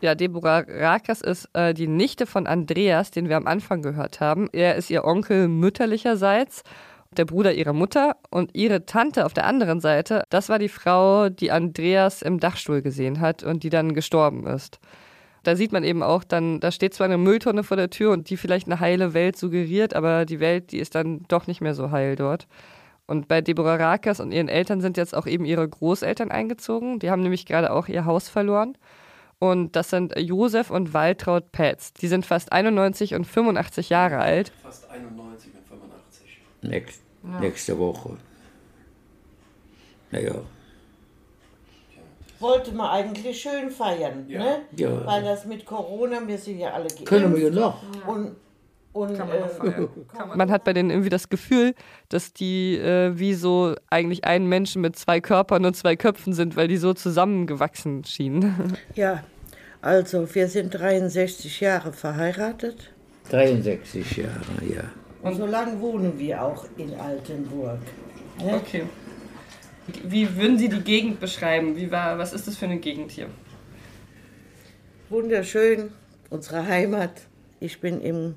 Ja, 0.02 0.14
Deborah 0.14 0.66
Rakas 0.68 1.22
ist 1.22 1.50
äh, 1.54 1.74
die 1.74 1.88
Nichte 1.88 2.26
von 2.26 2.46
Andreas, 2.46 3.12
den 3.12 3.30
wir 3.30 3.38
am 3.38 3.48
Anfang 3.48 3.82
gehört 3.82 4.20
haben. 4.20 4.50
Er 4.52 4.76
ist 4.76 4.90
ihr 4.90 5.06
Onkel 5.06 5.48
mütterlicherseits, 5.48 6.64
der 7.12 7.26
Bruder 7.26 7.54
ihrer 7.54 7.74
Mutter 7.74 8.18
und 8.30 8.54
ihre 8.54 8.86
Tante 8.86 9.26
auf 9.26 9.34
der 9.34 9.46
anderen 9.46 9.80
Seite. 9.80 10.24
Das 10.30 10.50
war 10.50 10.60
die 10.60 10.70
Frau, 10.70 11.30
die 11.30 11.52
Andreas 11.52 12.22
im 12.22 12.40
Dachstuhl 12.40 12.82
gesehen 12.82 13.22
hat 13.22 13.44
und 13.44 13.64
die 13.64 13.70
dann 13.70 13.94
gestorben 13.94 14.46
ist 14.46 14.80
da 15.48 15.56
sieht 15.56 15.72
man 15.72 15.84
eben 15.84 16.02
auch 16.04 16.24
dann, 16.24 16.60
da 16.60 16.72
steht 16.72 16.94
zwar 16.94 17.06
eine 17.06 17.18
Mülltonne 17.18 17.64
vor 17.64 17.78
der 17.78 17.90
Tür 17.90 18.12
und 18.12 18.30
die 18.30 18.38
vielleicht 18.38 18.68
eine 18.68 18.80
heile 18.80 19.14
Welt 19.14 19.38
suggeriert, 19.38 19.94
aber 19.94 20.26
die 20.26 20.40
Welt, 20.40 20.72
die 20.72 20.80
ist 20.80 20.96
dann 20.96 21.24
doch 21.28 21.48
nicht 21.48 21.62
mehr 21.62 21.76
so 21.76 21.92
heil 21.92 22.16
dort. 22.16 22.48
Und 23.08 23.28
bei 23.28 23.42
Deborah 23.42 23.76
Rakas 23.76 24.20
und 24.20 24.32
ihren 24.32 24.48
Eltern 24.48 24.82
sind 24.82 24.98
jetzt 24.98 25.16
auch 25.16 25.28
eben 25.28 25.46
ihre 25.46 25.68
Großeltern 25.68 26.32
eingezogen. 26.32 26.98
Die 26.98 27.12
haben 27.12 27.22
nämlich 27.22 27.46
gerade 27.46 27.72
auch 27.72 27.88
ihr 27.88 28.06
Haus 28.06 28.30
verloren. 28.30 28.76
Und 29.38 29.76
das 29.76 29.92
sind 29.92 30.18
Josef 30.18 30.72
und 30.72 30.94
Waltraud 30.96 31.52
Petz. 31.52 31.94
Die 31.94 32.08
sind 32.08 32.26
fast 32.26 32.52
91 32.52 33.14
und 33.14 33.26
85 33.26 33.90
Jahre 33.90 34.18
alt. 34.18 34.52
Fast 34.64 34.90
91 34.90 35.52
und 35.54 35.68
85. 35.68 36.42
Nächst, 36.64 37.04
ja. 37.24 37.40
Nächste 37.40 37.78
Woche. 37.78 38.18
Naja 40.10 40.42
wollte 42.46 42.72
man 42.74 42.90
eigentlich 42.90 43.42
schön 43.42 43.70
feiern, 43.70 44.26
ja. 44.28 44.40
ne? 44.40 44.58
Ja. 44.76 45.06
Weil 45.06 45.24
das 45.24 45.46
mit 45.46 45.66
Corona, 45.66 46.20
wir 46.26 46.38
sind 46.38 46.60
ja 46.60 46.74
alle 46.74 46.88
geimpft. 46.88 47.06
Können 47.06 47.36
wir 47.36 47.50
ja 47.50 47.50
noch. 47.50 47.82
Und, 48.06 48.36
und, 48.94 49.18
Kann 49.18 49.28
man, 49.28 49.74
äh, 49.74 50.36
man 50.38 50.52
hat 50.52 50.64
bei 50.64 50.74
denen 50.74 50.90
irgendwie 50.90 51.10
das 51.10 51.30
Gefühl, 51.30 51.74
dass 52.10 52.34
die 52.34 52.78
äh, 52.78 53.18
wie 53.18 53.34
so 53.34 53.76
eigentlich 53.90 54.24
ein 54.26 54.48
Menschen 54.48 54.82
mit 54.82 54.96
zwei 54.96 55.20
Körpern 55.20 55.66
und 55.66 55.76
zwei 55.76 55.96
Köpfen 55.96 56.34
sind, 56.34 56.56
weil 56.56 56.68
die 56.68 56.78
so 56.78 56.94
zusammengewachsen 56.94 58.04
schienen. 58.06 58.78
Ja, 58.96 59.24
also 59.82 60.34
wir 60.34 60.48
sind 60.48 60.74
63 60.74 61.60
Jahre 61.60 61.92
verheiratet. 61.92 62.92
63 63.30 64.18
Jahre, 64.18 64.66
ja. 64.74 64.84
Und 65.22 65.36
so 65.36 65.46
lange 65.46 65.80
wohnen 65.82 66.18
wir 66.18 66.42
auch 66.42 66.66
in 66.78 66.94
Altenburg. 66.94 67.80
Ne? 68.40 68.56
Okay. 68.56 68.84
Wie 69.88 70.36
würden 70.36 70.58
Sie 70.58 70.70
die 70.70 70.82
Gegend 70.82 71.20
beschreiben? 71.20 71.76
Wie 71.76 71.92
war, 71.92 72.18
was 72.18 72.34
ist 72.34 72.48
das 72.48 72.58
für 72.58 72.66
eine 72.66 72.78
Gegend 72.78 73.12
hier? 73.12 73.28
Wunderschön, 75.10 75.92
unsere 76.32 76.66
Heimat. 76.66 77.22
Ich 77.60 77.80
bin 77.80 78.02
im, 78.02 78.36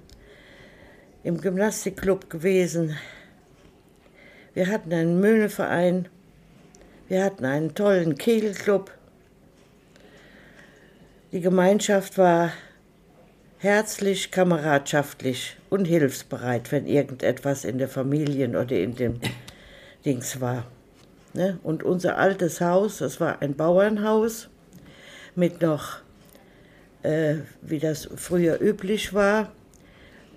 im 1.24 1.40
Gymnastikclub 1.40 2.28
gewesen. 2.28 2.96
Wir 4.52 4.66
hatten 4.66 4.92
einen 4.92 5.20
Möhneverein. 5.20 6.08
Wir 7.08 7.24
hatten 7.24 7.46
einen 7.46 7.74
tollen 7.74 8.18
Kegelclub. 8.18 8.92
Die 11.32 11.40
Gemeinschaft 11.40 12.18
war 12.18 12.52
herzlich, 13.58 14.30
kameradschaftlich 14.30 15.56
und 15.70 15.86
hilfsbereit, 15.86 16.70
wenn 16.72 16.86
irgendetwas 16.86 17.64
in 17.64 17.78
der 17.78 17.88
Familie 17.88 18.48
oder 18.48 18.78
in 18.78 18.94
dem 18.94 19.20
Dings 20.04 20.40
war. 20.40 20.66
Ne? 21.34 21.58
Und 21.62 21.82
unser 21.82 22.18
altes 22.18 22.60
Haus, 22.60 22.98
das 22.98 23.20
war 23.20 23.42
ein 23.42 23.54
Bauernhaus 23.54 24.48
mit 25.34 25.62
noch, 25.62 25.98
äh, 27.02 27.36
wie 27.62 27.78
das 27.78 28.08
früher 28.16 28.60
üblich 28.60 29.14
war, 29.14 29.52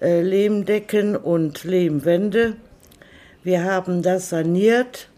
äh, 0.01 0.21
Lehmdecken 0.21 1.15
und 1.15 1.63
Lehmwände. 1.63 2.55
Wir 3.43 3.63
haben 3.63 4.03
das 4.03 4.29
saniert 4.29 5.09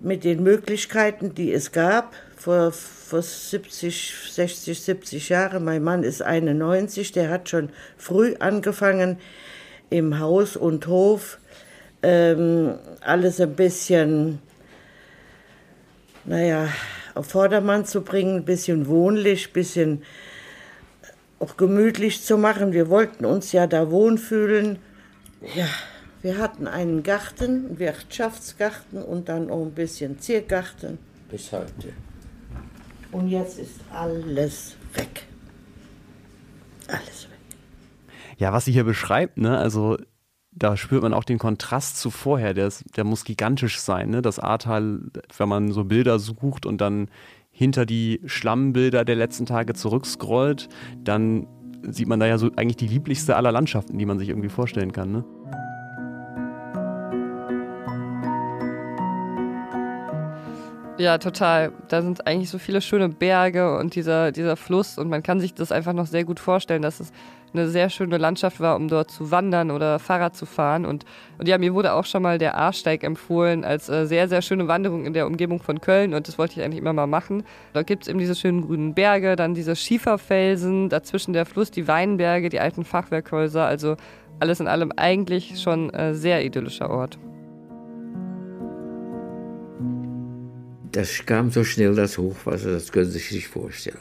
mit 0.00 0.24
den 0.24 0.42
Möglichkeiten, 0.42 1.34
die 1.34 1.52
es 1.52 1.72
gab. 1.72 2.14
Vor 2.36 2.72
vor 3.08 3.22
70, 3.22 4.12
60, 4.32 4.82
70 4.82 5.28
Jahren. 5.30 5.64
Mein 5.64 5.82
Mann 5.82 6.02
ist 6.02 6.20
91, 6.20 7.12
der 7.12 7.30
hat 7.30 7.48
schon 7.48 7.70
früh 7.96 8.34
angefangen 8.38 9.16
im 9.88 10.18
Haus 10.18 10.56
und 10.56 10.86
Hof 10.88 11.38
ähm, 12.02 12.74
alles 13.00 13.40
ein 13.40 13.54
bisschen, 13.54 14.40
naja, 16.28 16.68
auf 17.14 17.26
Vordermann 17.26 17.84
zu 17.86 18.02
bringen, 18.02 18.36
ein 18.36 18.44
bisschen 18.44 18.86
wohnlich, 18.86 19.48
ein 19.48 19.52
bisschen 19.52 20.02
auch 21.38 21.56
gemütlich 21.56 22.22
zu 22.22 22.36
machen. 22.36 22.72
Wir 22.72 22.88
wollten 22.88 23.24
uns 23.24 23.52
ja 23.52 23.66
da 23.66 23.90
wohnfühlen. 23.90 24.78
Ja, 25.54 25.66
wir 26.22 26.38
hatten 26.38 26.66
einen 26.66 27.02
Garten, 27.02 27.66
einen 27.66 27.78
Wirtschaftsgarten 27.78 29.02
und 29.02 29.28
dann 29.28 29.50
auch 29.50 29.62
ein 29.62 29.72
bisschen 29.72 30.20
Ziergarten. 30.20 30.98
Bis 31.30 31.50
heute. 31.52 31.92
Und 33.10 33.28
jetzt 33.28 33.58
ist 33.58 33.80
alles 33.92 34.76
weg. 34.94 35.24
Alles 36.88 37.28
weg. 37.30 37.38
Ja, 38.36 38.52
was 38.52 38.66
sie 38.66 38.72
hier 38.72 38.84
beschreibt, 38.84 39.38
ne, 39.38 39.56
also 39.56 39.96
da 40.58 40.76
spürt 40.76 41.02
man 41.02 41.14
auch 41.14 41.24
den 41.24 41.38
Kontrast 41.38 41.98
zu 41.98 42.10
vorher. 42.10 42.54
Der, 42.54 42.66
ist, 42.66 42.84
der 42.96 43.04
muss 43.04 43.24
gigantisch 43.24 43.78
sein. 43.78 44.10
Ne? 44.10 44.22
Das 44.22 44.38
Ahrtal, 44.38 45.00
wenn 45.36 45.48
man 45.48 45.72
so 45.72 45.84
Bilder 45.84 46.18
sucht 46.18 46.66
und 46.66 46.80
dann 46.80 47.08
hinter 47.50 47.86
die 47.86 48.20
Schlammbilder 48.26 49.04
der 49.04 49.16
letzten 49.16 49.46
Tage 49.46 49.74
zurückscrollt, 49.74 50.68
dann 51.02 51.46
sieht 51.82 52.08
man 52.08 52.20
da 52.20 52.26
ja 52.26 52.38
so 52.38 52.50
eigentlich 52.56 52.76
die 52.76 52.88
lieblichste 52.88 53.36
aller 53.36 53.52
Landschaften, 53.52 53.98
die 53.98 54.06
man 54.06 54.18
sich 54.18 54.28
irgendwie 54.28 54.48
vorstellen 54.48 54.92
kann. 54.92 55.12
Ne? 55.12 55.24
Ja, 60.98 61.18
total. 61.18 61.72
Da 61.88 62.02
sind 62.02 62.26
eigentlich 62.26 62.50
so 62.50 62.58
viele 62.58 62.80
schöne 62.80 63.08
Berge 63.08 63.78
und 63.78 63.94
dieser, 63.94 64.32
dieser 64.32 64.56
Fluss 64.56 64.98
und 64.98 65.08
man 65.08 65.22
kann 65.22 65.38
sich 65.38 65.54
das 65.54 65.70
einfach 65.70 65.92
noch 65.92 66.06
sehr 66.06 66.24
gut 66.24 66.40
vorstellen, 66.40 66.82
dass 66.82 66.98
es 66.98 67.12
eine 67.54 67.68
sehr 67.68 67.88
schöne 67.88 68.18
Landschaft 68.18 68.58
war, 68.58 68.74
um 68.74 68.88
dort 68.88 69.12
zu 69.12 69.30
wandern 69.30 69.70
oder 69.70 70.00
Fahrrad 70.00 70.34
zu 70.34 70.44
fahren. 70.44 70.84
Und, 70.84 71.04
und 71.38 71.46
ja, 71.46 71.56
mir 71.56 71.72
wurde 71.72 71.92
auch 71.92 72.04
schon 72.04 72.22
mal 72.22 72.38
der 72.38 72.56
Ahrsteig 72.56 73.04
empfohlen 73.04 73.64
als 73.64 73.88
äh, 73.88 74.06
sehr, 74.06 74.28
sehr 74.28 74.42
schöne 74.42 74.66
Wanderung 74.66 75.06
in 75.06 75.12
der 75.12 75.28
Umgebung 75.28 75.62
von 75.62 75.80
Köln 75.80 76.14
und 76.14 76.26
das 76.26 76.36
wollte 76.36 76.58
ich 76.58 76.66
eigentlich 76.66 76.80
immer 76.80 76.92
mal 76.92 77.06
machen. 77.06 77.44
Da 77.74 77.84
gibt 77.84 78.02
es 78.02 78.08
eben 78.08 78.18
diese 78.18 78.34
schönen 78.34 78.66
grünen 78.66 78.94
Berge, 78.94 79.36
dann 79.36 79.54
diese 79.54 79.76
Schieferfelsen, 79.76 80.88
dazwischen 80.88 81.32
der 81.32 81.46
Fluss, 81.46 81.70
die 81.70 81.86
Weinberge, 81.86 82.48
die 82.48 82.58
alten 82.58 82.84
Fachwerkhäuser. 82.84 83.64
Also 83.64 83.96
alles 84.40 84.58
in 84.58 84.66
allem 84.66 84.92
eigentlich 84.96 85.60
schon 85.60 85.90
äh, 85.90 86.12
sehr 86.12 86.44
idyllischer 86.44 86.90
Ort. 86.90 87.18
Das 90.92 91.24
kam 91.26 91.50
so 91.50 91.64
schnell, 91.64 91.94
das 91.94 92.18
Hochwasser, 92.18 92.72
das 92.72 92.90
können 92.90 93.10
Sie 93.10 93.18
sich 93.18 93.32
nicht 93.32 93.48
vorstellen. 93.48 93.98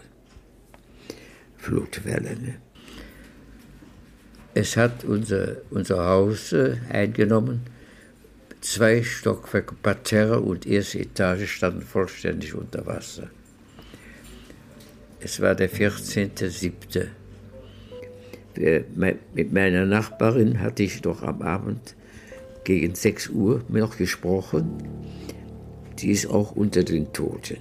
Flutwelle. 1.58 2.36
Ne? 2.36 2.56
Es 4.54 4.78
hat 4.78 5.04
unser, 5.04 5.58
unser 5.70 6.06
Haus 6.06 6.54
äh, 6.54 6.78
eingenommen. 6.90 7.62
Zwei 8.62 9.04
Stockwerke 9.04 9.76
Parterre 9.76 10.40
und 10.40 10.66
erste 10.66 11.00
Etage 11.00 11.48
standen 11.48 11.82
vollständig 11.82 12.56
unter 12.56 12.86
Wasser. 12.86 13.30
Es 15.20 15.40
war 15.42 15.56
der 15.56 15.70
14.07. 15.70 17.08
Mit 19.36 19.54
meiner 19.54 19.86
Nachbarin 19.86 20.60
hatte 20.60 20.84
ich 20.84 21.02
doch 21.02 21.22
am 21.22 21.42
Abend 21.44 21.96
gegen 22.64 22.96
6 22.96 23.30
Uhr 23.30 23.64
noch 23.70 23.98
gesprochen. 23.98 25.07
Die 26.00 26.12
ist 26.12 26.28
auch 26.28 26.52
unter 26.52 26.84
den 26.84 27.12
Toten. 27.12 27.58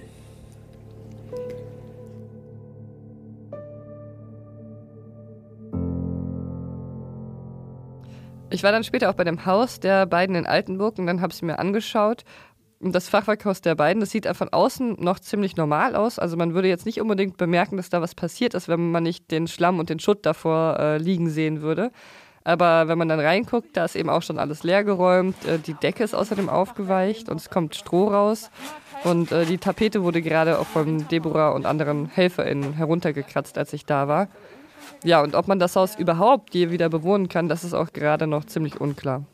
Ich 8.49 8.63
war 8.63 8.71
dann 8.71 8.83
später 8.83 9.09
auch 9.09 9.13
bei 9.15 9.23
dem 9.23 9.45
Haus 9.45 9.79
der 9.79 10.05
beiden 10.05 10.35
in 10.35 10.45
Altenburg 10.45 10.97
und 10.99 11.05
dann 11.05 11.21
habe 11.21 11.31
ich 11.31 11.37
es 11.37 11.41
mir 11.41 11.59
angeschaut. 11.59 12.23
Und 12.79 12.93
das 12.93 13.09
Fachwerkhaus 13.09 13.61
der 13.61 13.75
beiden, 13.75 13.99
das 13.99 14.11
sieht 14.11 14.27
von 14.27 14.49
außen 14.49 14.97
noch 14.99 15.19
ziemlich 15.19 15.57
normal 15.57 15.95
aus. 15.95 16.19
Also 16.19 16.37
man 16.37 16.53
würde 16.53 16.67
jetzt 16.67 16.85
nicht 16.85 17.01
unbedingt 17.01 17.37
bemerken, 17.37 17.77
dass 17.77 17.89
da 17.89 18.01
was 18.01 18.13
passiert 18.13 18.53
ist, 18.53 18.67
wenn 18.67 18.91
man 18.91 19.03
nicht 19.03 19.31
den 19.31 19.47
Schlamm 19.47 19.79
und 19.79 19.89
den 19.89 19.99
Schutt 19.99 20.25
davor 20.25 20.77
äh, 20.79 20.97
liegen 20.97 21.29
sehen 21.29 21.61
würde. 21.61 21.91
Aber 22.47 22.87
wenn 22.87 22.97
man 22.97 23.09
dann 23.09 23.19
reinguckt, 23.19 23.75
da 23.75 23.83
ist 23.83 23.97
eben 23.97 24.09
auch 24.09 24.21
schon 24.21 24.39
alles 24.39 24.63
leergeräumt. 24.63 25.35
Äh, 25.45 25.59
die 25.59 25.73
Decke 25.73 26.05
ist 26.05 26.15
außerdem 26.15 26.47
aufgeweicht 26.47 27.27
und 27.27 27.41
es 27.41 27.49
kommt 27.49 27.75
Stroh 27.75 28.07
raus. 28.07 28.51
Und 29.03 29.33
äh, 29.33 29.45
die 29.45 29.57
Tapete 29.57 30.01
wurde 30.01 30.21
gerade 30.21 30.57
auch 30.57 30.65
von 30.65 31.09
Deborah 31.09 31.49
und 31.49 31.65
anderen 31.65 32.05
HelferInnen 32.07 32.71
heruntergekratzt, 32.71 33.57
als 33.57 33.73
ich 33.73 33.85
da 33.85 34.07
war. 34.07 34.29
Ja, 35.03 35.21
und 35.21 35.35
ob 35.35 35.49
man 35.49 35.59
das 35.59 35.75
Haus 35.75 35.99
überhaupt 35.99 36.55
je 36.55 36.71
wieder 36.71 36.87
bewohnen 36.87 37.27
kann, 37.27 37.49
das 37.49 37.65
ist 37.65 37.73
auch 37.73 37.91
gerade 37.91 38.27
noch 38.27 38.45
ziemlich 38.45 38.79
unklar. 38.79 39.25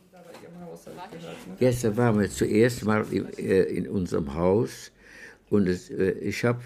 Gestern 1.59 1.95
waren 1.95 2.19
wir 2.19 2.31
zuerst 2.31 2.83
mal 2.83 3.05
in, 3.11 3.31
äh, 3.37 3.61
in 3.61 3.87
unserem 3.87 4.33
Haus 4.33 4.91
und 5.51 5.69
ich 5.69 6.43
habe 6.45 6.61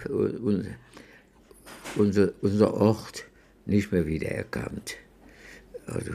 unser, 1.97 2.29
unser 2.41 2.73
Ort 2.73 3.25
nicht 3.65 3.91
mehr 3.91 4.07
wiedererkannt. 4.07 4.95
Also 5.87 6.13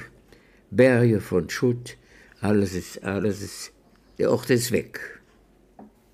Berge 0.72 1.20
von 1.20 1.50
Schutt, 1.50 1.96
alles 2.40 2.74
ist, 2.74 3.04
alles 3.04 3.42
ist, 3.42 3.72
der 4.18 4.30
Ort 4.30 4.50
ist 4.50 4.72
weg. 4.72 5.20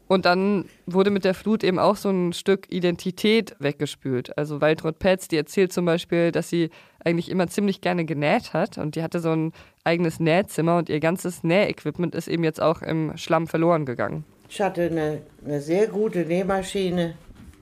Und 0.08 0.24
dann 0.24 0.64
wurde 0.86 1.10
mit 1.10 1.24
der 1.24 1.34
Flut 1.34 1.62
eben 1.62 1.78
auch 1.78 1.96
so 1.96 2.08
ein 2.08 2.32
Stück 2.32 2.66
Identität 2.72 3.54
weggespült. 3.58 4.36
Also 4.38 4.60
Waltraud 4.60 4.98
Petz, 4.98 5.28
die 5.28 5.36
erzählt 5.36 5.72
zum 5.72 5.84
Beispiel, 5.84 6.32
dass 6.32 6.48
sie 6.48 6.70
eigentlich 7.04 7.30
immer 7.30 7.46
ziemlich 7.46 7.82
gerne 7.82 8.04
genäht 8.04 8.52
hat 8.54 8.78
und 8.78 8.96
die 8.96 9.02
hatte 9.02 9.20
so 9.20 9.30
ein 9.30 9.52
eigenes 9.84 10.18
Nähzimmer 10.18 10.78
und 10.78 10.88
ihr 10.88 10.98
ganzes 10.98 11.44
Nähequipment 11.44 12.14
ist 12.14 12.26
eben 12.26 12.42
jetzt 12.42 12.60
auch 12.60 12.82
im 12.82 13.16
Schlamm 13.16 13.46
verloren 13.46 13.84
gegangen. 13.84 14.24
Ich 14.48 14.60
hatte 14.60 14.82
eine, 14.82 15.20
eine 15.44 15.60
sehr 15.60 15.86
gute 15.86 16.20
Nähmaschine. 16.20 17.14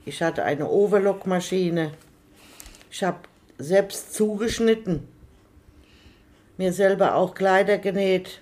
Ich 0.05 0.21
hatte 0.21 0.43
eine 0.43 0.69
Overlockmaschine. 0.69 1.91
Ich 2.89 3.03
habe 3.03 3.17
selbst 3.57 4.13
zugeschnitten. 4.13 5.03
Mir 6.57 6.73
selber 6.73 7.15
auch 7.15 7.35
Kleider 7.35 7.77
genäht. 7.77 8.41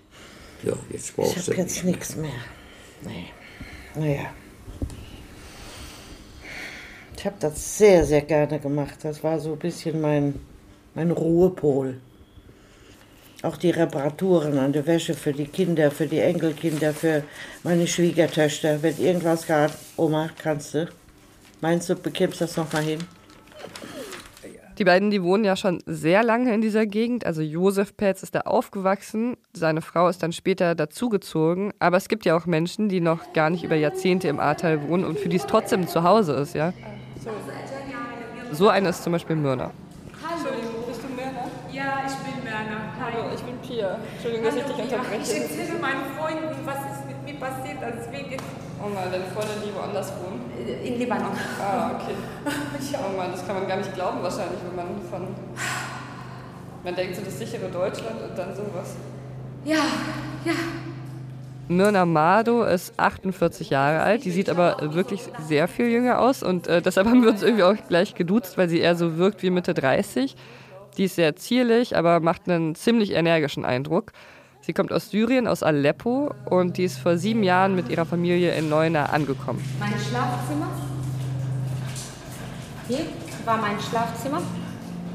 Ja, 0.64 0.74
jetzt 0.90 1.16
brauchst 1.16 1.38
ich 1.38 1.48
habe 1.48 1.58
jetzt 1.58 1.84
nichts 1.84 2.16
mehr. 2.16 2.32
Nee. 3.02 3.28
Naja. 3.96 4.34
Ich 7.18 7.26
habe 7.26 7.36
das 7.40 7.78
sehr, 7.78 8.06
sehr 8.06 8.22
gerne 8.22 8.60
gemacht. 8.60 9.00
Das 9.04 9.24
war 9.24 9.40
so 9.40 9.54
ein 9.54 9.60
bisschen 9.60 10.00
mein, 10.00 10.40
mein 10.94 11.12
Ruhepol. 11.12 12.00
Auch 13.42 13.58
die 13.58 13.72
Reparaturen 13.72 14.58
an 14.58 14.74
der 14.74 14.88
Wäsche 14.88 15.14
für 15.14 15.34
die 15.34 15.48
Kinder, 15.48 15.92
für 15.92 16.08
die 16.08 16.20
Enkelkinder, 16.20 16.94
für 16.94 17.24
meine 17.64 17.88
Schwiegertöchter. 17.88 18.82
Wenn 18.82 18.98
irgendwas 18.98 19.46
gab, 19.46 19.72
Oma, 19.98 20.30
kannst 20.42 20.74
du? 20.74 20.88
Meinst 21.62 21.90
du, 21.90 21.96
bekämpfst 21.96 22.42
das 22.42 22.58
nochmal 22.58 22.84
hin? 22.84 23.00
Die 24.78 24.84
beiden, 24.84 25.10
die 25.10 25.24
wohnen 25.24 25.46
ja 25.46 25.56
schon 25.56 25.82
sehr 25.86 26.22
lange 26.22 26.54
in 26.54 26.60
dieser 26.60 26.86
Gegend. 26.86 27.26
Also 27.26 27.42
Josef 27.42 27.96
Petz 27.96 28.24
ist 28.24 28.36
da 28.36 28.42
aufgewachsen, 28.42 29.38
seine 29.54 29.82
Frau 29.82 30.10
ist 30.10 30.22
dann 30.22 30.34
später 30.34 30.76
dazugezogen. 30.76 31.72
Aber 31.80 31.96
es 31.96 32.10
gibt 32.10 32.26
ja 32.26 32.36
auch 32.36 32.46
Menschen, 32.46 32.90
die 32.90 33.00
noch 33.00 33.32
gar 33.34 33.50
nicht 33.50 33.64
über 33.64 33.76
Jahrzehnte 33.76 34.28
im 34.28 34.40
Ahrtal 34.40 34.90
wohnen 34.90 35.06
und 35.06 35.18
für 35.18 35.30
die 35.30 35.38
es 35.38 35.46
trotzdem 35.46 35.88
zu 35.88 36.04
Hause 36.04 36.34
ist, 36.34 36.56
ja. 36.56 36.74
So 38.52 38.68
eine 38.68 38.90
ist 38.90 39.04
zum 39.04 39.14
Beispiel 39.14 39.38
Myrna. 39.38 39.72
Entschuldigung, 40.12 40.84
bist 40.88 41.02
du 41.04 41.08
Myrna? 41.08 41.50
Ja, 41.72 42.04
ich 42.06 42.16
bin 42.16 42.44
Myrna. 42.44 42.94
Hallo, 43.00 43.34
ich 43.34 43.42
bin 43.42 43.58
Pia. 43.60 43.98
Entschuldigung, 44.14 44.46
dass 44.46 44.56
ich 44.56 44.64
dich 44.64 44.84
unterbreche. 44.84 45.22
Ich 45.22 45.42
erzähle 45.42 45.80
meinen 45.80 46.04
Freunden, 46.18 46.66
was 46.66 46.78
ist 46.78 47.06
mit 47.08 47.24
mir 47.24 47.40
passiert, 47.40 47.78
deswegen. 47.82 48.38
Oh 48.84 48.90
Mann, 48.90 49.12
deine 49.12 49.26
Freundin, 49.26 49.56
die 49.66 49.74
woanders 49.74 50.12
wohnen? 50.20 50.52
In 50.84 51.00
Libanon. 51.00 51.32
Ah, 51.62 51.92
okay. 51.96 52.16
Oh 52.94 53.18
Mann, 53.18 53.32
das 53.32 53.46
kann 53.46 53.56
man 53.56 53.68
gar 53.68 53.78
nicht 53.78 53.94
glauben 53.94 54.22
wahrscheinlich, 54.22 54.60
wenn 54.68 54.76
man 54.76 55.02
von... 55.10 55.28
Man 56.84 56.96
denkt 56.96 57.16
so 57.16 57.22
das 57.24 57.40
sichere 57.40 57.68
Deutschland 57.70 58.22
und 58.22 58.38
dann 58.38 58.56
sowas. 58.56 58.96
Ja, 59.64 59.78
ja. 60.46 60.54
Myrna 61.68 62.06
Mado 62.06 62.64
ist 62.64 62.94
48 63.00 63.72
Jahre 63.72 64.02
alt, 64.02 64.24
die 64.24 64.30
sieht 64.30 64.50
aber 64.50 64.94
wirklich 64.94 65.22
sehr 65.48 65.68
viel 65.68 65.88
jünger 65.88 66.20
aus 66.20 66.44
und 66.44 66.68
äh, 66.68 66.84
deshalb 66.84 67.08
haben 67.08 67.24
wir 67.24 67.30
uns 67.32 67.42
irgendwie 67.42 67.64
auch 67.64 67.76
gleich 67.88 68.14
geduzt, 68.14 68.60
weil 68.60 68.70
sie 68.70 68.80
eher 68.80 68.96
so 68.96 69.18
wirkt 69.18 69.42
wie 69.42 69.50
Mitte 69.50 69.74
30. 69.74 70.36
Die 70.98 71.06
ist 71.06 71.16
sehr 71.16 71.36
zierlich, 71.36 71.98
aber 71.98 72.20
macht 72.20 72.48
einen 72.48 72.76
ziemlich 72.76 73.12
energischen 73.14 73.66
Eindruck. 73.66 74.12
Sie 74.66 74.74
kommt 74.74 74.92
aus 74.92 75.12
Syrien, 75.12 75.48
aus 75.48 75.62
Aleppo 75.62 76.34
und 76.46 76.78
die 76.78 76.86
ist 76.86 76.98
vor 76.98 77.20
sieben 77.20 77.44
Jahren 77.44 77.76
mit 77.76 77.90
ihrer 77.90 78.04
Familie 78.04 78.56
in 78.56 78.68
Leuna 78.68 79.06
angekommen. 79.06 79.64
Mein 79.80 79.92
Schlafzimmer. 79.92 80.68
Hier 82.88 83.06
war 83.46 83.58
mein 83.58 83.80
Schlafzimmer. 83.80 84.40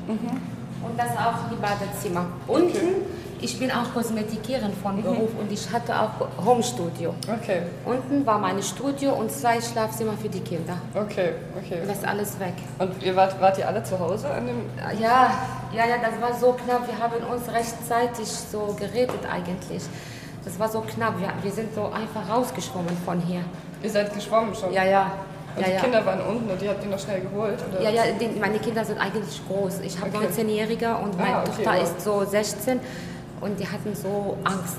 Mhm. 0.06 0.86
Und 0.86 0.96
das 0.96 1.16
auch 1.16 1.50
die 1.50 1.56
Badezimmer. 1.56 2.26
Unten 2.46 3.02
ich 3.42 3.58
bin 3.58 3.70
auch 3.70 3.92
Kosmetikerin 3.94 4.72
von 4.82 4.96
mhm. 4.96 5.02
Beruf 5.02 5.30
und 5.38 5.50
ich 5.50 5.70
hatte 5.72 5.94
auch 5.98 6.44
Homestudio. 6.44 7.14
Okay. 7.40 7.62
Unten 7.84 8.24
war 8.26 8.38
mein 8.38 8.62
Studio 8.62 9.14
und 9.14 9.30
zwei 9.30 9.60
Schlafzimmer 9.60 10.12
für 10.20 10.28
die 10.28 10.40
Kinder. 10.40 10.76
Okay, 10.94 11.32
okay. 11.56 11.80
Das 11.86 11.98
ist 11.98 12.06
alles 12.06 12.38
weg. 12.38 12.54
Und 12.78 13.02
ihr 13.02 13.14
wart, 13.16 13.40
wart 13.40 13.58
ihr 13.58 13.66
alle 13.66 13.82
zu 13.82 13.98
Hause 13.98 14.30
an 14.30 14.46
dem? 14.46 14.56
Ja, 15.00 15.30
ja, 15.72 15.86
ja, 15.86 15.96
das 15.98 16.20
war 16.20 16.38
so 16.38 16.52
knapp. 16.52 16.86
Wir 16.86 16.98
haben 16.98 17.22
uns 17.32 17.50
rechtzeitig 17.52 18.28
so 18.28 18.76
geredet 18.78 19.20
eigentlich. 19.30 19.82
Das 20.44 20.58
war 20.58 20.68
so 20.68 20.80
knapp. 20.80 21.18
Wir, 21.18 21.28
wir 21.42 21.52
sind 21.52 21.74
so 21.74 21.84
einfach 21.84 22.28
rausgeschwommen 22.28 22.96
von 23.04 23.20
hier. 23.20 23.40
Ihr 23.82 23.90
seid 23.90 24.12
geschwommen 24.14 24.54
schon? 24.54 24.72
Ja, 24.72 24.84
ja. 24.84 25.12
Und 25.56 25.66
ja, 25.66 25.74
die 25.74 25.82
Kinder 25.82 26.06
waren 26.06 26.20
unten 26.20 26.48
und 26.48 26.60
die 26.60 26.68
habt 26.68 26.82
ihr 26.84 26.90
noch 26.90 26.98
schnell 26.98 27.22
geholt? 27.22 27.58
Oder? 27.68 27.82
Ja, 27.82 27.90
ja, 27.90 28.02
die, 28.12 28.38
meine 28.38 28.58
Kinder 28.58 28.84
sind 28.84 28.98
eigentlich 28.98 29.40
groß. 29.48 29.80
Ich 29.80 29.98
habe 30.00 30.16
okay. 30.16 30.26
19-Jähriger 30.26 31.02
und 31.02 31.18
meine 31.18 31.36
ah, 31.36 31.40
okay, 31.40 31.64
Tochter 31.64 31.72
wow. 31.72 31.82
ist 31.82 32.00
so 32.02 32.24
16 32.24 32.80
und 33.40 33.58
die 33.58 33.66
hatten 33.66 33.94
so 33.94 34.36
Angst. 34.44 34.76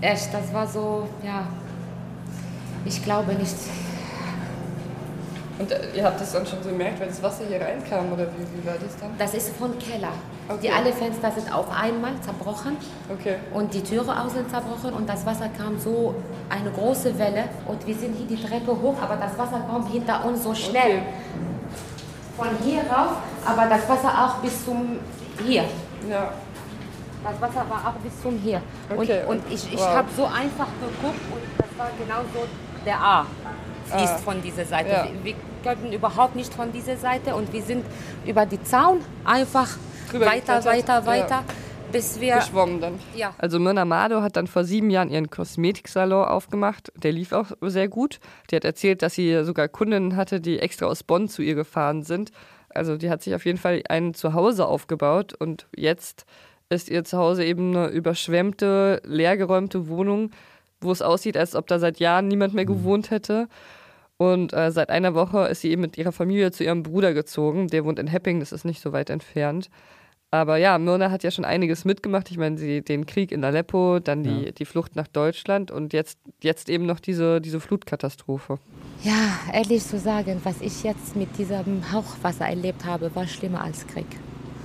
Echt, 0.00 0.32
das 0.32 0.52
war 0.52 0.66
so, 0.66 1.08
ja, 1.24 1.46
ich 2.84 3.02
glaube 3.02 3.34
nicht. 3.34 3.56
Und 5.58 5.72
äh, 5.72 5.80
ihr 5.96 6.04
habt 6.04 6.20
das 6.20 6.32
dann 6.32 6.46
schon 6.46 6.62
so 6.62 6.68
gemerkt, 6.68 7.00
wenn 7.00 7.08
das 7.08 7.22
Wasser 7.22 7.44
hier 7.48 7.60
reinkam 7.60 8.12
oder 8.12 8.26
wie, 8.26 8.62
wie 8.62 8.66
war 8.66 8.74
das 8.74 8.96
dann? 9.00 9.10
Das 9.18 9.34
ist 9.34 9.56
von 9.56 9.76
Keller. 9.78 10.12
Okay. 10.48 10.60
Die 10.62 10.70
alle 10.70 10.92
Fenster 10.92 11.32
sind 11.32 11.52
auf 11.52 11.66
einmal 11.70 12.12
zerbrochen 12.20 12.76
okay. 13.12 13.36
und 13.52 13.74
die 13.74 13.82
Türe 13.82 14.12
auch 14.12 14.28
sind 14.28 14.48
zerbrochen 14.48 14.94
und 14.94 15.08
das 15.08 15.26
Wasser 15.26 15.48
kam 15.48 15.78
so 15.78 16.14
eine 16.48 16.70
große 16.70 17.18
Welle 17.18 17.44
und 17.66 17.86
wir 17.86 17.94
sind 17.94 18.16
hier 18.16 18.26
die 18.26 18.42
Treppe 18.42 18.70
hoch, 18.70 18.94
aber 19.02 19.16
das 19.16 19.36
Wasser 19.36 19.60
kommt 19.68 19.90
hinter 19.90 20.24
uns 20.24 20.44
so 20.44 20.54
schnell. 20.54 20.98
Okay. 20.98 21.02
Von 22.36 22.48
hier 22.64 22.82
rauf, 22.82 23.16
aber 23.44 23.66
das 23.66 23.88
Wasser 23.88 24.08
auch 24.08 24.36
bis 24.36 24.64
zum 24.64 24.98
hier. 25.44 25.64
Ja. 26.08 26.32
Das 27.24 27.40
Wasser 27.40 27.68
war 27.68 27.88
auch 27.88 28.00
bis 28.00 28.20
zum 28.22 28.38
hier. 28.38 28.62
Okay. 28.90 29.22
Und, 29.26 29.38
und 29.38 29.52
ich, 29.52 29.72
ich 29.72 29.78
wow. 29.78 29.96
habe 29.96 30.08
so 30.16 30.24
einfach 30.24 30.68
geguckt 30.80 31.20
und 31.32 31.42
das 31.58 31.78
war 31.78 31.90
genau 31.98 32.22
so 32.32 32.46
der 32.84 33.00
A 33.00 33.26
fließt 33.88 34.14
ah. 34.14 34.18
von 34.18 34.42
dieser 34.42 34.64
Seite. 34.64 34.90
Ja. 34.90 35.04
Wir, 35.04 35.24
wir 35.24 35.34
könnten 35.62 35.92
überhaupt 35.92 36.36
nicht 36.36 36.52
von 36.54 36.72
dieser 36.72 36.96
Seite 36.96 37.34
und 37.34 37.52
wir 37.52 37.62
sind 37.62 37.84
über 38.26 38.46
die 38.46 38.62
Zaun 38.62 39.00
einfach 39.24 39.68
Drüber 40.10 40.26
weiter, 40.26 40.64
weiter, 40.64 41.06
weiter. 41.06 41.28
Ja. 41.28 41.44
Bis 41.90 42.20
wir 42.20 42.36
geschwommen 42.36 42.82
dann. 42.82 42.98
Ja. 43.14 43.34
Also 43.38 43.58
Myrna 43.58 43.86
Mado 43.86 44.20
hat 44.20 44.36
dann 44.36 44.46
vor 44.46 44.64
sieben 44.64 44.90
Jahren 44.90 45.10
ihren 45.10 45.30
Kosmetiksalon 45.30 46.26
aufgemacht. 46.26 46.92
Der 46.96 47.12
lief 47.12 47.32
auch 47.32 47.52
sehr 47.62 47.88
gut. 47.88 48.20
Die 48.50 48.56
hat 48.56 48.64
erzählt, 48.66 49.00
dass 49.00 49.14
sie 49.14 49.42
sogar 49.42 49.68
Kundinnen 49.68 50.14
hatte, 50.14 50.42
die 50.42 50.58
extra 50.58 50.84
aus 50.84 51.02
Bonn 51.02 51.28
zu 51.28 51.40
ihr 51.40 51.54
gefahren 51.54 52.02
sind. 52.02 52.30
Also 52.68 52.98
die 52.98 53.08
hat 53.08 53.22
sich 53.22 53.34
auf 53.34 53.46
jeden 53.46 53.56
Fall 53.56 53.82
ein 53.88 54.12
Zuhause 54.12 54.66
aufgebaut 54.66 55.32
und 55.32 55.66
jetzt 55.74 56.26
ist 56.70 56.88
ihr 56.88 57.04
Zuhause 57.04 57.44
eben 57.44 57.76
eine 57.76 57.88
überschwemmte, 57.88 59.00
leergeräumte 59.04 59.88
Wohnung, 59.88 60.30
wo 60.80 60.92
es 60.92 61.02
aussieht, 61.02 61.36
als 61.36 61.54
ob 61.54 61.66
da 61.66 61.78
seit 61.78 61.98
Jahren 61.98 62.28
niemand 62.28 62.54
mehr 62.54 62.64
mhm. 62.64 62.68
gewohnt 62.68 63.10
hätte. 63.10 63.48
Und 64.16 64.52
äh, 64.52 64.72
seit 64.72 64.90
einer 64.90 65.14
Woche 65.14 65.46
ist 65.46 65.60
sie 65.60 65.70
eben 65.70 65.82
mit 65.82 65.96
ihrer 65.96 66.12
Familie 66.12 66.50
zu 66.50 66.64
ihrem 66.64 66.82
Bruder 66.82 67.14
gezogen. 67.14 67.68
Der 67.68 67.84
wohnt 67.84 67.98
in 67.98 68.08
Hepping, 68.08 68.40
das 68.40 68.52
ist 68.52 68.64
nicht 68.64 68.82
so 68.82 68.92
weit 68.92 69.10
entfernt. 69.10 69.70
Aber 70.30 70.58
ja, 70.58 70.76
Myrna 70.76 71.10
hat 71.10 71.22
ja 71.22 71.30
schon 71.30 71.46
einiges 71.46 71.86
mitgemacht. 71.86 72.30
Ich 72.30 72.36
meine, 72.36 72.58
sie 72.58 72.82
den 72.82 73.06
Krieg 73.06 73.32
in 73.32 73.42
Aleppo, 73.44 73.98
dann 73.98 74.22
die, 74.24 74.44
ja. 74.46 74.50
die 74.50 74.66
Flucht 74.66 74.94
nach 74.94 75.08
Deutschland 75.08 75.70
und 75.70 75.94
jetzt, 75.94 76.18
jetzt 76.42 76.68
eben 76.68 76.84
noch 76.84 77.00
diese, 77.00 77.40
diese 77.40 77.60
Flutkatastrophe. 77.60 78.58
Ja, 79.02 79.38
ehrlich 79.54 79.84
zu 79.84 79.98
sagen, 79.98 80.40
was 80.44 80.60
ich 80.60 80.82
jetzt 80.82 81.16
mit 81.16 81.38
diesem 81.38 81.90
Hauchwasser 81.92 82.46
erlebt 82.46 82.84
habe, 82.84 83.14
war 83.14 83.26
schlimmer 83.26 83.62
als 83.62 83.86
Krieg. 83.86 84.06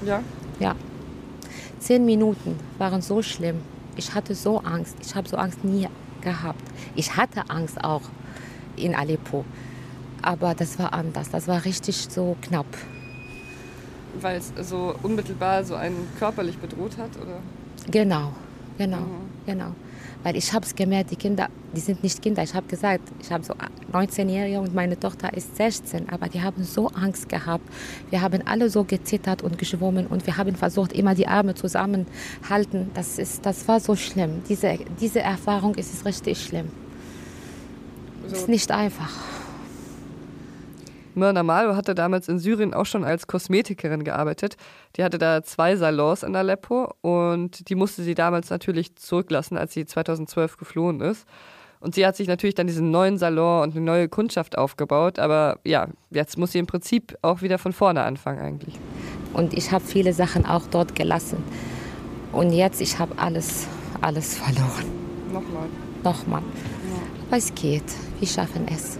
Ja? 0.05 0.21
Ja. 0.59 0.75
Zehn 1.83 2.05
Minuten 2.05 2.57
waren 2.77 3.01
so 3.01 3.21
schlimm. 3.21 3.57
Ich 3.97 4.13
hatte 4.13 4.35
so 4.35 4.59
Angst. 4.59 4.95
Ich 5.01 5.15
habe 5.15 5.27
so 5.27 5.35
Angst 5.35 5.65
nie 5.65 5.89
gehabt. 6.21 6.63
Ich 6.95 7.17
hatte 7.17 7.49
Angst 7.49 7.83
auch 7.83 8.03
in 8.77 8.95
Aleppo. 8.95 9.43
Aber 10.21 10.55
das 10.55 10.79
war 10.79 10.93
anders. 10.93 11.29
Das 11.29 11.45
war 11.49 11.65
richtig 11.65 12.07
so 12.09 12.37
knapp. 12.41 12.67
Weil 14.21 14.37
es 14.37 14.53
so 14.69 14.95
unmittelbar 15.03 15.65
so 15.65 15.75
einen 15.75 16.07
körperlich 16.17 16.57
bedroht 16.57 16.97
hat, 16.97 17.17
oder? 17.17 17.39
Genau, 17.91 18.31
genau, 18.77 18.99
mhm. 18.99 19.29
genau. 19.45 19.75
Weil 20.23 20.37
ich 20.37 20.53
habe 20.53 20.65
es 20.65 20.73
gemerkt, 20.73 21.11
die 21.11 21.15
Kinder, 21.17 21.49
die 21.75 21.81
sind 21.81 22.01
nicht 22.01 22.21
Kinder. 22.21 22.43
Ich 22.43 22.53
habe 22.53 22.65
gesagt, 22.67 23.03
ich 23.21 23.31
habe 23.31 23.43
so 23.43 23.53
19-Jährige 23.91 24.59
und 24.59 24.73
meine 24.73 24.97
Tochter 24.97 25.33
ist 25.33 25.57
16, 25.57 26.09
aber 26.09 26.29
die 26.29 26.41
haben 26.41 26.63
so 26.63 26.87
Angst 26.87 27.27
gehabt. 27.27 27.67
Wir 28.09 28.21
haben 28.21 28.41
alle 28.45 28.69
so 28.69 28.83
gezittert 28.83 29.41
und 29.41 29.57
geschwommen 29.57 30.07
und 30.07 30.25
wir 30.25 30.37
haben 30.37 30.55
versucht, 30.55 30.93
immer 30.93 31.13
die 31.13 31.27
Arme 31.27 31.55
zusammenhalten. 31.55 32.91
Das, 32.93 33.19
ist, 33.19 33.45
das 33.45 33.67
war 33.67 33.79
so 33.79 33.95
schlimm. 33.95 34.41
Diese, 34.47 34.79
diese 34.99 35.19
Erfahrung 35.19 35.75
ist 35.75 36.05
richtig 36.05 36.41
schlimm. 36.41 36.69
So. 38.27 38.35
Ist 38.35 38.49
nicht 38.49 38.71
einfach. 38.71 39.11
Myrna 41.15 41.43
Malo 41.43 41.75
hatte 41.75 41.95
damals 41.95 42.27
in 42.27 42.39
Syrien 42.39 42.73
auch 42.73 42.85
schon 42.85 43.03
als 43.03 43.27
Kosmetikerin 43.27 44.03
gearbeitet. 44.03 44.57
Die 44.95 45.03
hatte 45.03 45.17
da 45.17 45.43
zwei 45.43 45.75
Salons 45.75 46.23
in 46.23 46.35
Aleppo 46.35 46.93
und 47.01 47.69
die 47.69 47.75
musste 47.75 48.03
sie 48.03 48.15
damals 48.15 48.49
natürlich 48.49 48.95
zurücklassen, 48.95 49.57
als 49.57 49.73
sie 49.73 49.85
2012 49.85 50.57
geflohen 50.57 51.01
ist. 51.01 51.27
Und 51.83 51.95
sie 51.95 52.05
hat 52.05 52.15
sich 52.15 52.29
natürlich 52.29 52.55
dann 52.55 52.67
diesen 52.67 52.91
neuen 52.91 53.17
Salon 53.17 53.63
und 53.63 53.75
eine 53.75 53.83
neue 53.83 54.07
Kundschaft 54.07 54.57
aufgebaut. 54.57 55.19
Aber 55.19 55.59
ja, 55.65 55.89
jetzt 56.11 56.37
muss 56.37 56.53
sie 56.53 56.59
im 56.59 56.65
Prinzip 56.65 57.17
auch 57.21 57.41
wieder 57.41 57.57
von 57.57 57.73
vorne 57.73 58.03
anfangen 58.03 58.39
eigentlich. 58.39 58.75
Und 59.33 59.53
ich 59.53 59.71
habe 59.71 59.83
viele 59.83 60.13
Sachen 60.13 60.45
auch 60.45 60.63
dort 60.71 60.95
gelassen. 60.95 61.43
Und 62.31 62.53
jetzt, 62.53 62.79
ich 62.79 62.99
habe 62.99 63.17
alles, 63.17 63.67
alles 63.99 64.35
verloren. 64.37 64.85
Nochmal. 65.33 65.67
Nochmal. 66.03 66.41
Ja. 66.41 67.27
Aber 67.27 67.37
es 67.37 67.53
geht. 67.53 67.83
Wir 68.19 68.27
schaffen 68.29 68.65
es. 68.73 68.97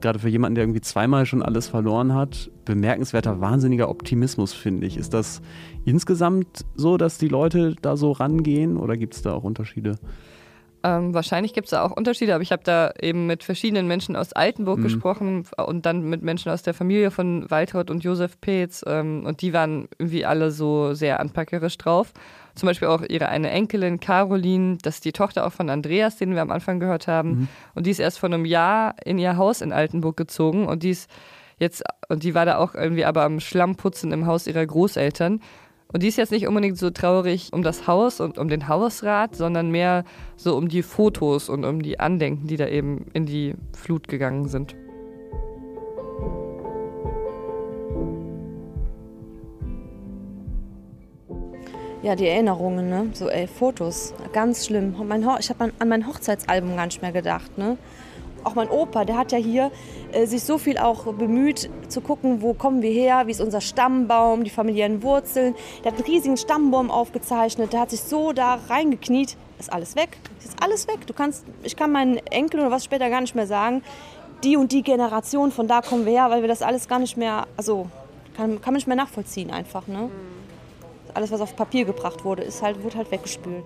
Gerade 0.00 0.18
für 0.18 0.28
jemanden, 0.28 0.54
der 0.54 0.64
irgendwie 0.64 0.80
zweimal 0.80 1.26
schon 1.26 1.42
alles 1.42 1.68
verloren 1.68 2.14
hat, 2.14 2.50
bemerkenswerter, 2.64 3.40
wahnsinniger 3.40 3.88
Optimismus, 3.88 4.52
finde 4.52 4.86
ich. 4.86 4.96
Ist 4.96 5.14
das 5.14 5.40
insgesamt 5.84 6.64
so, 6.74 6.96
dass 6.96 7.18
die 7.18 7.28
Leute 7.28 7.74
da 7.80 7.96
so 7.96 8.12
rangehen 8.12 8.76
oder 8.76 8.96
gibt 8.96 9.14
es 9.14 9.22
da 9.22 9.32
auch 9.32 9.44
Unterschiede? 9.44 9.98
Ähm, 10.82 11.14
wahrscheinlich 11.14 11.52
gibt 11.52 11.66
es 11.66 11.70
da 11.70 11.82
auch 11.82 11.90
Unterschiede, 11.90 12.34
aber 12.34 12.42
ich 12.42 12.52
habe 12.52 12.62
da 12.62 12.92
eben 13.00 13.26
mit 13.26 13.42
verschiedenen 13.42 13.88
Menschen 13.88 14.14
aus 14.14 14.32
Altenburg 14.32 14.78
mhm. 14.78 14.82
gesprochen 14.82 15.44
und 15.56 15.84
dann 15.86 16.02
mit 16.02 16.22
Menschen 16.22 16.52
aus 16.52 16.62
der 16.62 16.74
Familie 16.74 17.10
von 17.10 17.50
Waltraud 17.50 17.90
und 17.90 18.04
Josef 18.04 18.40
Peetz 18.40 18.84
ähm, 18.86 19.24
und 19.26 19.42
die 19.42 19.52
waren 19.52 19.88
irgendwie 19.98 20.24
alle 20.24 20.50
so 20.50 20.94
sehr 20.94 21.18
anpackerisch 21.18 21.76
drauf. 21.78 22.12
Zum 22.56 22.66
Beispiel 22.66 22.88
auch 22.88 23.02
ihre 23.08 23.28
eine 23.28 23.50
Enkelin 23.50 24.00
Caroline, 24.00 24.78
das 24.82 24.96
ist 24.96 25.04
die 25.04 25.12
Tochter 25.12 25.46
auch 25.46 25.52
von 25.52 25.70
Andreas, 25.70 26.16
den 26.16 26.34
wir 26.34 26.42
am 26.42 26.50
Anfang 26.50 26.80
gehört 26.80 27.06
haben. 27.06 27.28
Mhm. 27.28 27.48
Und 27.74 27.86
die 27.86 27.90
ist 27.90 28.00
erst 28.00 28.18
vor 28.18 28.28
einem 28.28 28.44
Jahr 28.44 28.96
in 29.04 29.18
ihr 29.18 29.36
Haus 29.36 29.60
in 29.60 29.72
Altenburg 29.72 30.16
gezogen 30.16 30.66
und 30.66 30.82
die 30.82 30.90
ist 30.90 31.10
jetzt, 31.58 31.84
und 32.08 32.22
die 32.22 32.34
war 32.34 32.46
da 32.46 32.58
auch 32.58 32.74
irgendwie 32.74 33.04
aber 33.04 33.22
am 33.22 33.40
Schlammputzen 33.40 34.10
im 34.12 34.26
Haus 34.26 34.46
ihrer 34.46 34.66
Großeltern. 34.66 35.40
Und 35.92 36.02
die 36.02 36.08
ist 36.08 36.16
jetzt 36.16 36.32
nicht 36.32 36.48
unbedingt 36.48 36.78
so 36.78 36.90
traurig 36.90 37.52
um 37.52 37.62
das 37.62 37.86
Haus 37.86 38.20
und 38.20 38.38
um 38.38 38.48
den 38.48 38.68
Hausrat, 38.68 39.36
sondern 39.36 39.70
mehr 39.70 40.04
so 40.36 40.56
um 40.56 40.68
die 40.68 40.82
Fotos 40.82 41.48
und 41.48 41.64
um 41.64 41.80
die 41.80 42.00
Andenken, 42.00 42.48
die 42.48 42.56
da 42.56 42.66
eben 42.66 43.06
in 43.12 43.24
die 43.26 43.54
Flut 43.72 44.08
gegangen 44.08 44.48
sind. 44.48 44.74
Ja, 52.02 52.14
die 52.14 52.26
Erinnerungen, 52.28 52.88
ne? 52.88 53.10
So, 53.14 53.28
ey, 53.28 53.46
Fotos. 53.46 54.12
Ganz 54.32 54.66
schlimm. 54.66 54.94
Ich 55.40 55.50
habe 55.50 55.72
an 55.78 55.88
mein 55.88 56.06
Hochzeitsalbum 56.06 56.76
gar 56.76 56.86
nicht 56.86 57.02
mehr 57.02 57.12
gedacht, 57.12 57.56
ne? 57.58 57.78
auch 58.46 58.54
mein 58.54 58.70
Opa, 58.70 59.04
der 59.04 59.18
hat 59.18 59.32
ja 59.32 59.38
hier 59.38 59.72
äh, 60.12 60.26
sich 60.26 60.44
so 60.44 60.56
viel 60.56 60.78
auch 60.78 61.12
bemüht 61.12 61.68
zu 61.88 62.00
gucken, 62.00 62.42
wo 62.42 62.54
kommen 62.54 62.80
wir 62.80 62.90
her, 62.90 63.26
wie 63.26 63.32
ist 63.32 63.40
unser 63.40 63.60
Stammbaum, 63.60 64.44
die 64.44 64.50
familiären 64.50 65.02
Wurzeln. 65.02 65.54
Der 65.82 65.92
hat 65.92 65.98
einen 65.98 66.06
riesigen 66.06 66.36
Stammbaum 66.36 66.90
aufgezeichnet, 66.90 67.72
der 67.72 67.80
hat 67.80 67.90
sich 67.90 68.00
so 68.02 68.32
da 68.32 68.60
reingekniet. 68.68 69.36
Ist 69.58 69.72
alles 69.72 69.96
weg. 69.96 70.18
Ist 70.44 70.62
alles 70.62 70.86
weg. 70.86 71.06
Du 71.06 71.12
kannst, 71.12 71.44
ich 71.62 71.76
kann 71.76 71.90
meinen 71.90 72.18
Enkel 72.18 72.60
oder 72.60 72.70
was 72.70 72.84
später 72.84 73.10
gar 73.10 73.20
nicht 73.20 73.34
mehr 73.34 73.46
sagen, 73.46 73.82
die 74.44 74.56
und 74.56 74.70
die 74.70 74.82
Generation, 74.82 75.50
von 75.50 75.66
da 75.66 75.80
kommen 75.80 76.04
wir 76.04 76.12
her, 76.12 76.30
weil 76.30 76.42
wir 76.42 76.48
das 76.48 76.62
alles 76.62 76.88
gar 76.88 76.98
nicht 76.98 77.16
mehr, 77.16 77.46
also 77.56 77.88
kann, 78.36 78.60
kann 78.60 78.72
man 78.72 78.74
nicht 78.74 78.86
mehr 78.86 78.96
nachvollziehen 78.96 79.50
einfach. 79.50 79.86
Ne? 79.88 80.10
Alles, 81.16 81.30
was 81.30 81.40
auf 81.40 81.56
Papier 81.56 81.86
gebracht 81.86 82.26
wurde, 82.26 82.42
ist 82.42 82.60
halt, 82.60 82.82
wurde 82.82 82.98
halt 82.98 83.10
weggespült. 83.10 83.64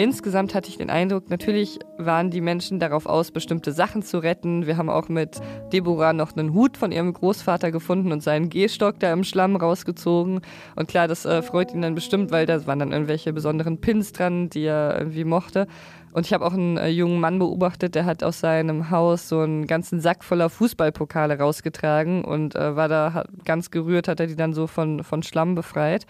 insgesamt 0.00 0.54
hatte 0.54 0.68
ich 0.68 0.78
den 0.78 0.88
Eindruck, 0.88 1.28
natürlich 1.28 1.78
waren 1.98 2.30
die 2.30 2.40
Menschen 2.40 2.80
darauf 2.80 3.06
aus, 3.06 3.30
bestimmte 3.30 3.72
Sachen 3.72 4.02
zu 4.02 4.18
retten. 4.18 4.66
Wir 4.66 4.76
haben 4.76 4.88
auch 4.88 5.08
mit 5.08 5.40
Deborah 5.72 6.12
noch 6.12 6.34
einen 6.34 6.54
Hut 6.54 6.76
von 6.76 6.90
ihrem 6.90 7.12
Großvater 7.12 7.70
gefunden 7.70 8.10
und 8.10 8.22
seinen 8.22 8.48
Gehstock 8.48 8.98
da 8.98 9.12
im 9.12 9.24
Schlamm 9.24 9.56
rausgezogen. 9.56 10.40
Und 10.74 10.88
klar, 10.88 11.06
das 11.06 11.26
äh, 11.26 11.42
freut 11.42 11.74
ihn 11.74 11.82
dann 11.82 11.94
bestimmt, 11.94 12.30
weil 12.30 12.46
da 12.46 12.66
waren 12.66 12.78
dann 12.78 12.92
irgendwelche 12.92 13.32
besonderen 13.32 13.80
Pins 13.80 14.12
dran, 14.12 14.48
die 14.48 14.64
er 14.64 14.96
irgendwie 14.98 15.24
mochte. 15.24 15.66
Und 16.12 16.26
ich 16.26 16.32
habe 16.32 16.44
auch 16.44 16.52
einen 16.52 16.76
äh, 16.76 16.88
jungen 16.88 17.20
Mann 17.20 17.38
beobachtet, 17.38 17.94
der 17.94 18.04
hat 18.04 18.24
aus 18.24 18.40
seinem 18.40 18.90
Haus 18.90 19.28
so 19.28 19.40
einen 19.40 19.66
ganzen 19.66 20.00
Sack 20.00 20.24
voller 20.24 20.50
Fußballpokale 20.50 21.38
rausgetragen 21.38 22.24
und 22.24 22.56
äh, 22.56 22.74
war 22.74 22.88
da 22.88 23.12
hat, 23.12 23.28
ganz 23.44 23.70
gerührt, 23.70 24.08
hat 24.08 24.18
er 24.18 24.26
die 24.26 24.36
dann 24.36 24.52
so 24.52 24.66
von, 24.66 25.04
von 25.04 25.22
Schlamm 25.22 25.54
befreit. 25.54 26.06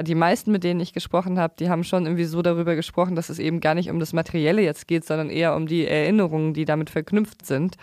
Die 0.00 0.14
meisten, 0.14 0.52
mit 0.52 0.62
denen 0.62 0.78
ich 0.78 0.92
gesprochen 0.92 1.40
habe, 1.40 1.54
die 1.58 1.70
haben 1.70 1.82
schon 1.82 2.04
irgendwie 2.06 2.24
so 2.24 2.40
darüber 2.40 2.76
gesprochen, 2.76 3.16
dass 3.16 3.30
es 3.30 3.40
eben 3.40 3.58
gar 3.58 3.74
nicht 3.74 3.90
um 3.90 3.98
das 3.98 4.12
Materielle 4.12 4.62
jetzt 4.62 4.86
geht, 4.86 5.04
sondern 5.04 5.28
eher 5.28 5.56
um 5.56 5.66
die 5.66 5.88
Erinnerungen, 5.88 6.54
die 6.54 6.64
damit 6.64 6.88
verknüpft 6.90 7.44
sind. 7.44 7.76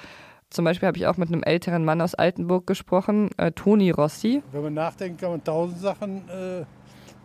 Zum 0.49 0.63
Beispiel 0.63 0.87
habe 0.87 0.97
ich 0.97 1.07
auch 1.07 1.17
mit 1.17 1.27
einem 1.27 1.43
älteren 1.43 1.83
Mann 1.83 1.99
aus 1.99 2.15
Altenburg 2.15 2.67
gesprochen, 2.67 3.31
äh, 3.37 3.51
Toni 3.51 3.91
Rossi. 3.91 4.41
Wenn 4.53 4.63
man 4.63 4.75
nachdenkt, 4.75 5.19
kann 5.19 5.31
man 5.31 5.43
tausend 5.43 5.79
Sachen 5.79 6.29
äh, 6.29 6.63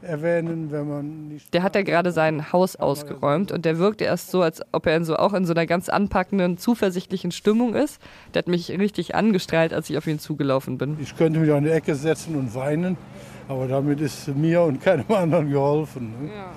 erwähnen, 0.03 0.71
wenn 0.71 0.89
man 0.89 1.29
nicht. 1.29 1.53
Der 1.53 1.63
hat 1.63 1.75
ja 1.75 1.83
gerade 1.83 2.13
sein 2.13 2.53
Haus 2.53 2.77
ausgeräumt 2.77 3.53
und 3.53 3.65
der 3.65 3.79
wirkte 3.79 4.05
erst 4.05 4.31
so, 4.31 4.43
als 4.43 4.63
ob 4.73 4.87
er 4.87 4.97
in 4.97 5.05
so, 5.05 5.17
auch 5.17 5.35
in 5.35 5.45
so 5.45 5.53
einer 5.53 5.67
ganz 5.67 5.89
anpackenden, 5.89 6.59
zuversichtlichen 6.59 7.33
Stimmung 7.33 7.75
ist. 7.75 8.01
Der 8.35 8.41
hat 8.41 8.49
mich 8.49 8.71
richtig 8.71 9.15
angestrahlt, 9.15 9.73
als 9.73 9.91
ich 9.91 9.99
auf 9.99 10.07
ihn 10.07 10.19
zugelaufen 10.19 10.79
bin. 10.79 10.97
Ich 11.01 11.17
könnte 11.17 11.41
mich 11.41 11.53
an 11.53 11.65
die 11.65 11.71
Ecke 11.71 11.95
setzen 11.95 12.37
und 12.37 12.55
weinen, 12.55 12.97
aber 13.49 13.67
damit 13.69 14.01
ist 14.01 14.29
mir 14.29 14.63
und 14.63 14.81
keinem 14.81 15.11
anderen 15.13 15.51
geholfen. 15.51 16.15
Ne? 16.23 16.31
Ja. 16.35 16.51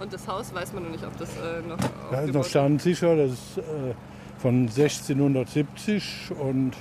Und 0.00 0.12
das 0.12 0.28
Haus 0.28 0.54
weiß 0.54 0.72
man 0.74 0.84
noch 0.84 0.90
nicht, 0.90 1.04
ob 1.04 1.16
das 1.18 1.30
äh, 1.30 1.66
noch. 1.68 1.78
Ja, 2.12 2.20
ist 2.20 2.34
noch 2.34 2.44
standsicher, 2.44 3.16
das 3.16 3.32
ist 3.32 3.58
äh, 3.58 3.94
von 4.38 4.60
1670 4.68 6.30
und 6.38 6.72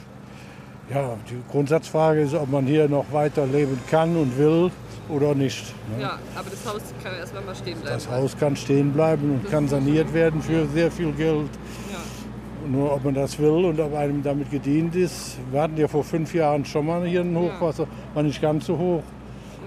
ja, 0.93 1.17
die 1.29 1.41
Grundsatzfrage 1.51 2.21
ist, 2.21 2.33
ob 2.33 2.49
man 2.49 2.65
hier 2.65 2.88
noch 2.88 3.12
weiter 3.12 3.45
leben 3.45 3.79
kann 3.89 4.15
und 4.15 4.38
will 4.38 4.71
oder 5.09 5.35
nicht. 5.35 5.73
Ne? 5.95 6.03
Ja, 6.03 6.19
aber 6.35 6.49
das 6.49 6.65
Haus 6.65 6.81
kann 7.03 7.15
erstmal 7.15 7.43
mal 7.43 7.55
stehen 7.55 7.79
bleiben. 7.79 7.95
Das 7.95 8.09
Haus 8.09 8.37
kann 8.37 8.55
stehen 8.55 8.93
bleiben 8.93 9.31
und 9.31 9.49
kann 9.49 9.67
saniert 9.67 10.13
werden 10.13 10.41
für 10.41 10.65
sehr 10.67 10.91
viel 10.91 11.11
Geld. 11.13 11.49
Ja. 11.91 12.67
Nur 12.67 12.93
ob 12.93 13.03
man 13.03 13.13
das 13.13 13.39
will 13.39 13.65
und 13.65 13.79
ob 13.79 13.95
einem 13.95 14.21
damit 14.23 14.51
gedient 14.51 14.95
ist. 14.95 15.37
Wir 15.51 15.61
hatten 15.61 15.77
ja 15.77 15.87
vor 15.87 16.03
fünf 16.03 16.33
Jahren 16.33 16.65
schon 16.65 16.85
mal 16.85 17.05
hier 17.05 17.21
ein 17.21 17.35
Hochwasser, 17.35 17.83
ja. 17.83 18.15
war 18.15 18.23
nicht 18.23 18.41
ganz 18.41 18.65
so 18.65 18.77
hoch. 18.77 19.03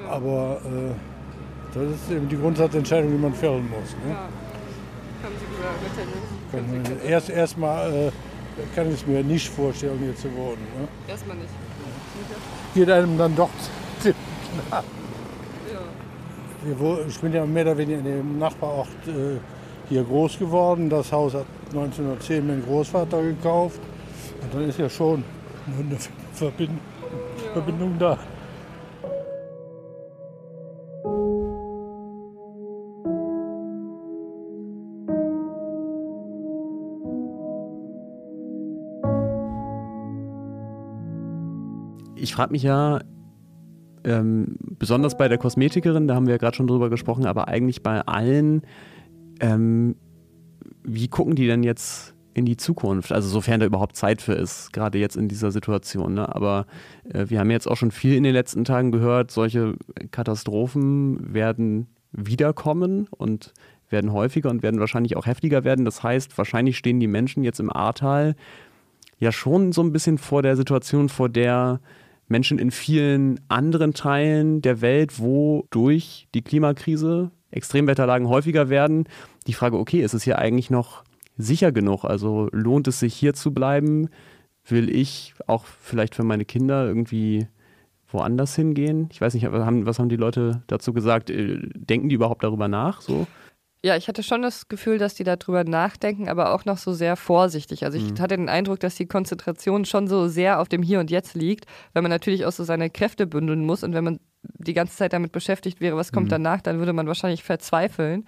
Ja. 0.04 0.10
Aber 0.10 0.60
äh, 0.64 1.74
das 1.74 1.84
ist 1.84 2.10
eben 2.10 2.28
die 2.28 2.36
Grundsatzentscheidung, 2.36 3.10
die 3.10 3.18
man 3.18 3.34
fällen 3.34 3.68
muss. 3.70 3.90
Ne? 4.04 4.12
Ja. 4.12 4.28
Haben 5.22 5.34
Sie 6.68 6.90
gesagt, 6.90 7.04
Erst 7.06 7.30
erstmal 7.30 7.90
äh, 7.92 8.10
kann 8.74 8.88
ich 8.88 8.94
es 8.94 9.06
mir 9.06 9.22
nicht 9.22 9.48
vorstellen, 9.48 9.98
hier 10.02 10.16
zu 10.16 10.34
wohnen. 10.34 10.58
Ne? 10.78 10.88
Erstmal 11.08 11.36
nicht. 11.36 11.50
Geht 12.74 12.90
einem 12.90 13.16
dann 13.16 13.34
doch 13.36 13.48
knapp 14.02 14.84
ich 17.08 17.18
bin 17.20 17.32
ja 17.32 17.46
mehr 17.46 17.64
oder 17.64 17.78
weniger 17.78 17.98
in 17.98 18.04
dem 18.04 18.38
Nachbarort 18.38 18.88
äh, 19.06 19.38
hier 19.88 20.04
groß 20.04 20.38
geworden. 20.38 20.90
Das 20.90 21.10
Haus 21.10 21.34
hat 21.34 21.46
1910 21.70 22.46
mein 22.46 22.62
Großvater 22.62 23.22
gekauft. 23.22 23.80
Und 24.42 24.54
dann 24.54 24.68
ist 24.68 24.78
ja 24.78 24.88
schon 24.88 25.24
eine 25.66 25.96
Verbindung, 27.52 27.98
da. 27.98 28.18
Ich 42.16 42.34
frage 42.34 42.52
mich 42.52 42.62
ja, 42.62 43.00
ähm, 44.04 44.56
besonders 44.60 45.16
bei 45.16 45.28
der 45.28 45.38
Kosmetikerin, 45.38 46.08
da 46.08 46.14
haben 46.14 46.26
wir 46.26 46.34
ja 46.34 46.38
gerade 46.38 46.56
schon 46.56 46.66
drüber 46.66 46.90
gesprochen, 46.90 47.26
aber 47.26 47.48
eigentlich 47.48 47.82
bei 47.82 48.00
allen, 48.00 48.62
ähm, 49.40 49.96
wie 50.82 51.08
gucken 51.08 51.34
die 51.34 51.46
denn 51.46 51.62
jetzt 51.62 52.14
in 52.34 52.46
die 52.46 52.56
Zukunft? 52.56 53.12
Also 53.12 53.28
sofern 53.28 53.60
da 53.60 53.66
überhaupt 53.66 53.96
Zeit 53.96 54.22
für 54.22 54.32
ist, 54.32 54.72
gerade 54.72 54.98
jetzt 54.98 55.16
in 55.16 55.28
dieser 55.28 55.50
Situation. 55.50 56.14
Ne? 56.14 56.34
Aber 56.34 56.66
äh, 57.12 57.26
wir 57.28 57.40
haben 57.40 57.50
jetzt 57.50 57.66
auch 57.66 57.76
schon 57.76 57.90
viel 57.90 58.14
in 58.14 58.22
den 58.22 58.32
letzten 58.32 58.64
Tagen 58.64 58.92
gehört, 58.92 59.30
solche 59.30 59.74
Katastrophen 60.10 61.34
werden 61.34 61.88
wiederkommen 62.12 63.08
und 63.10 63.52
werden 63.88 64.12
häufiger 64.12 64.50
und 64.50 64.62
werden 64.62 64.80
wahrscheinlich 64.80 65.16
auch 65.16 65.26
heftiger 65.26 65.64
werden. 65.64 65.84
Das 65.84 66.02
heißt, 66.02 66.38
wahrscheinlich 66.38 66.76
stehen 66.78 67.00
die 67.00 67.08
Menschen 67.08 67.44
jetzt 67.44 67.60
im 67.60 67.74
Ahrtal 67.74 68.36
ja 69.18 69.32
schon 69.32 69.72
so 69.72 69.82
ein 69.82 69.92
bisschen 69.92 70.16
vor 70.16 70.42
der 70.42 70.56
Situation, 70.56 71.08
vor 71.08 71.28
der 71.28 71.80
Menschen 72.30 72.58
in 72.58 72.70
vielen 72.70 73.40
anderen 73.48 73.92
Teilen 73.92 74.62
der 74.62 74.80
Welt, 74.80 75.18
wo 75.18 75.66
durch 75.70 76.28
die 76.34 76.42
Klimakrise 76.42 77.30
Extremwetterlagen 77.50 78.28
häufiger 78.28 78.68
werden. 78.68 79.08
Die 79.46 79.52
Frage, 79.52 79.76
okay, 79.78 80.00
ist 80.00 80.14
es 80.14 80.22
hier 80.22 80.38
eigentlich 80.38 80.70
noch 80.70 81.02
sicher 81.36 81.72
genug? 81.72 82.04
Also 82.04 82.48
lohnt 82.52 82.86
es 82.86 83.00
sich 83.00 83.14
hier 83.14 83.34
zu 83.34 83.52
bleiben? 83.52 84.08
Will 84.64 84.94
ich 84.94 85.34
auch 85.46 85.64
vielleicht 85.64 86.14
für 86.14 86.22
meine 86.22 86.44
Kinder 86.44 86.86
irgendwie 86.86 87.48
woanders 88.08 88.54
hingehen? 88.54 89.08
Ich 89.10 89.20
weiß 89.20 89.34
nicht, 89.34 89.46
was 89.50 89.98
haben 89.98 90.08
die 90.08 90.16
Leute 90.16 90.62
dazu 90.68 90.92
gesagt? 90.92 91.30
Äh, 91.30 91.58
denken 91.74 92.08
die 92.08 92.14
überhaupt 92.14 92.44
darüber 92.44 92.68
nach? 92.68 93.00
So? 93.00 93.26
Ja, 93.82 93.96
ich 93.96 94.08
hatte 94.08 94.22
schon 94.22 94.42
das 94.42 94.68
Gefühl, 94.68 94.98
dass 94.98 95.14
die 95.14 95.24
darüber 95.24 95.64
nachdenken, 95.64 96.28
aber 96.28 96.54
auch 96.54 96.66
noch 96.66 96.76
so 96.76 96.92
sehr 96.92 97.16
vorsichtig. 97.16 97.84
Also 97.84 97.96
ich 97.96 98.12
mhm. 98.12 98.18
hatte 98.18 98.36
den 98.36 98.50
Eindruck, 98.50 98.78
dass 98.80 98.94
die 98.94 99.06
Konzentration 99.06 99.86
schon 99.86 100.06
so 100.06 100.28
sehr 100.28 100.60
auf 100.60 100.68
dem 100.68 100.82
Hier 100.82 101.00
und 101.00 101.10
Jetzt 101.10 101.34
liegt, 101.34 101.64
weil 101.94 102.02
man 102.02 102.10
natürlich 102.10 102.44
auch 102.44 102.52
so 102.52 102.62
seine 102.62 102.90
Kräfte 102.90 103.26
bündeln 103.26 103.64
muss 103.64 103.82
und 103.82 103.94
wenn 103.94 104.04
man 104.04 104.20
die 104.42 104.74
ganze 104.74 104.96
Zeit 104.96 105.14
damit 105.14 105.32
beschäftigt 105.32 105.80
wäre, 105.80 105.96
was 105.96 106.12
kommt 106.12 106.26
mhm. 106.26 106.30
danach, 106.30 106.60
dann 106.60 106.78
würde 106.78 106.92
man 106.92 107.06
wahrscheinlich 107.06 107.42
verzweifeln. 107.42 108.26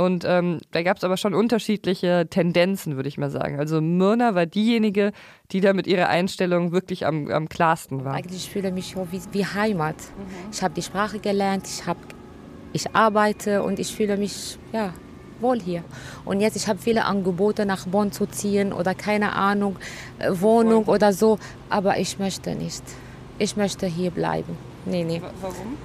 Und 0.00 0.24
ähm, 0.24 0.58
da 0.70 0.82
gab 0.84 0.96
es 0.96 1.04
aber 1.04 1.16
schon 1.16 1.34
unterschiedliche 1.34 2.28
Tendenzen, 2.30 2.94
würde 2.94 3.08
ich 3.08 3.18
mal 3.18 3.30
sagen. 3.30 3.58
Also 3.58 3.80
Myrna 3.80 4.36
war 4.36 4.46
diejenige, 4.46 5.10
die 5.50 5.60
da 5.60 5.72
mit 5.72 5.88
ihrer 5.88 6.08
Einstellung 6.08 6.70
wirklich 6.70 7.04
am, 7.04 7.28
am 7.32 7.48
klarsten 7.48 8.04
war. 8.04 8.14
Eigentlich 8.14 8.48
fühle 8.48 8.68
ich 8.68 8.74
mich 8.74 8.96
wie, 8.96 9.20
wie 9.32 9.44
Heimat. 9.44 9.96
Mhm. 9.96 10.50
Ich 10.52 10.62
habe 10.62 10.74
die 10.74 10.82
Sprache 10.82 11.18
gelernt, 11.18 11.66
ich 11.66 11.84
habe 11.84 11.98
ich 12.72 12.94
arbeite 12.94 13.62
und 13.62 13.78
ich 13.78 13.94
fühle 13.94 14.16
mich 14.16 14.58
ja, 14.72 14.92
wohl 15.40 15.60
hier. 15.60 15.84
Und 16.24 16.40
jetzt, 16.40 16.56
ich 16.56 16.68
habe 16.68 16.78
viele 16.78 17.04
Angebote, 17.04 17.66
nach 17.66 17.86
Bonn 17.86 18.12
zu 18.12 18.26
ziehen 18.26 18.72
oder 18.72 18.94
keine 18.94 19.32
Ahnung, 19.32 19.76
äh, 20.18 20.30
Wohnung 20.32 20.84
oder 20.84 21.12
so, 21.12 21.38
aber 21.70 21.98
ich 21.98 22.18
möchte 22.18 22.54
nicht. 22.54 22.82
Ich 23.38 23.56
möchte 23.56 23.86
hier 23.86 24.10
bleiben. 24.10 24.56
Nee, 24.84 25.04
nee. 25.04 25.22
Warum? 25.40 25.76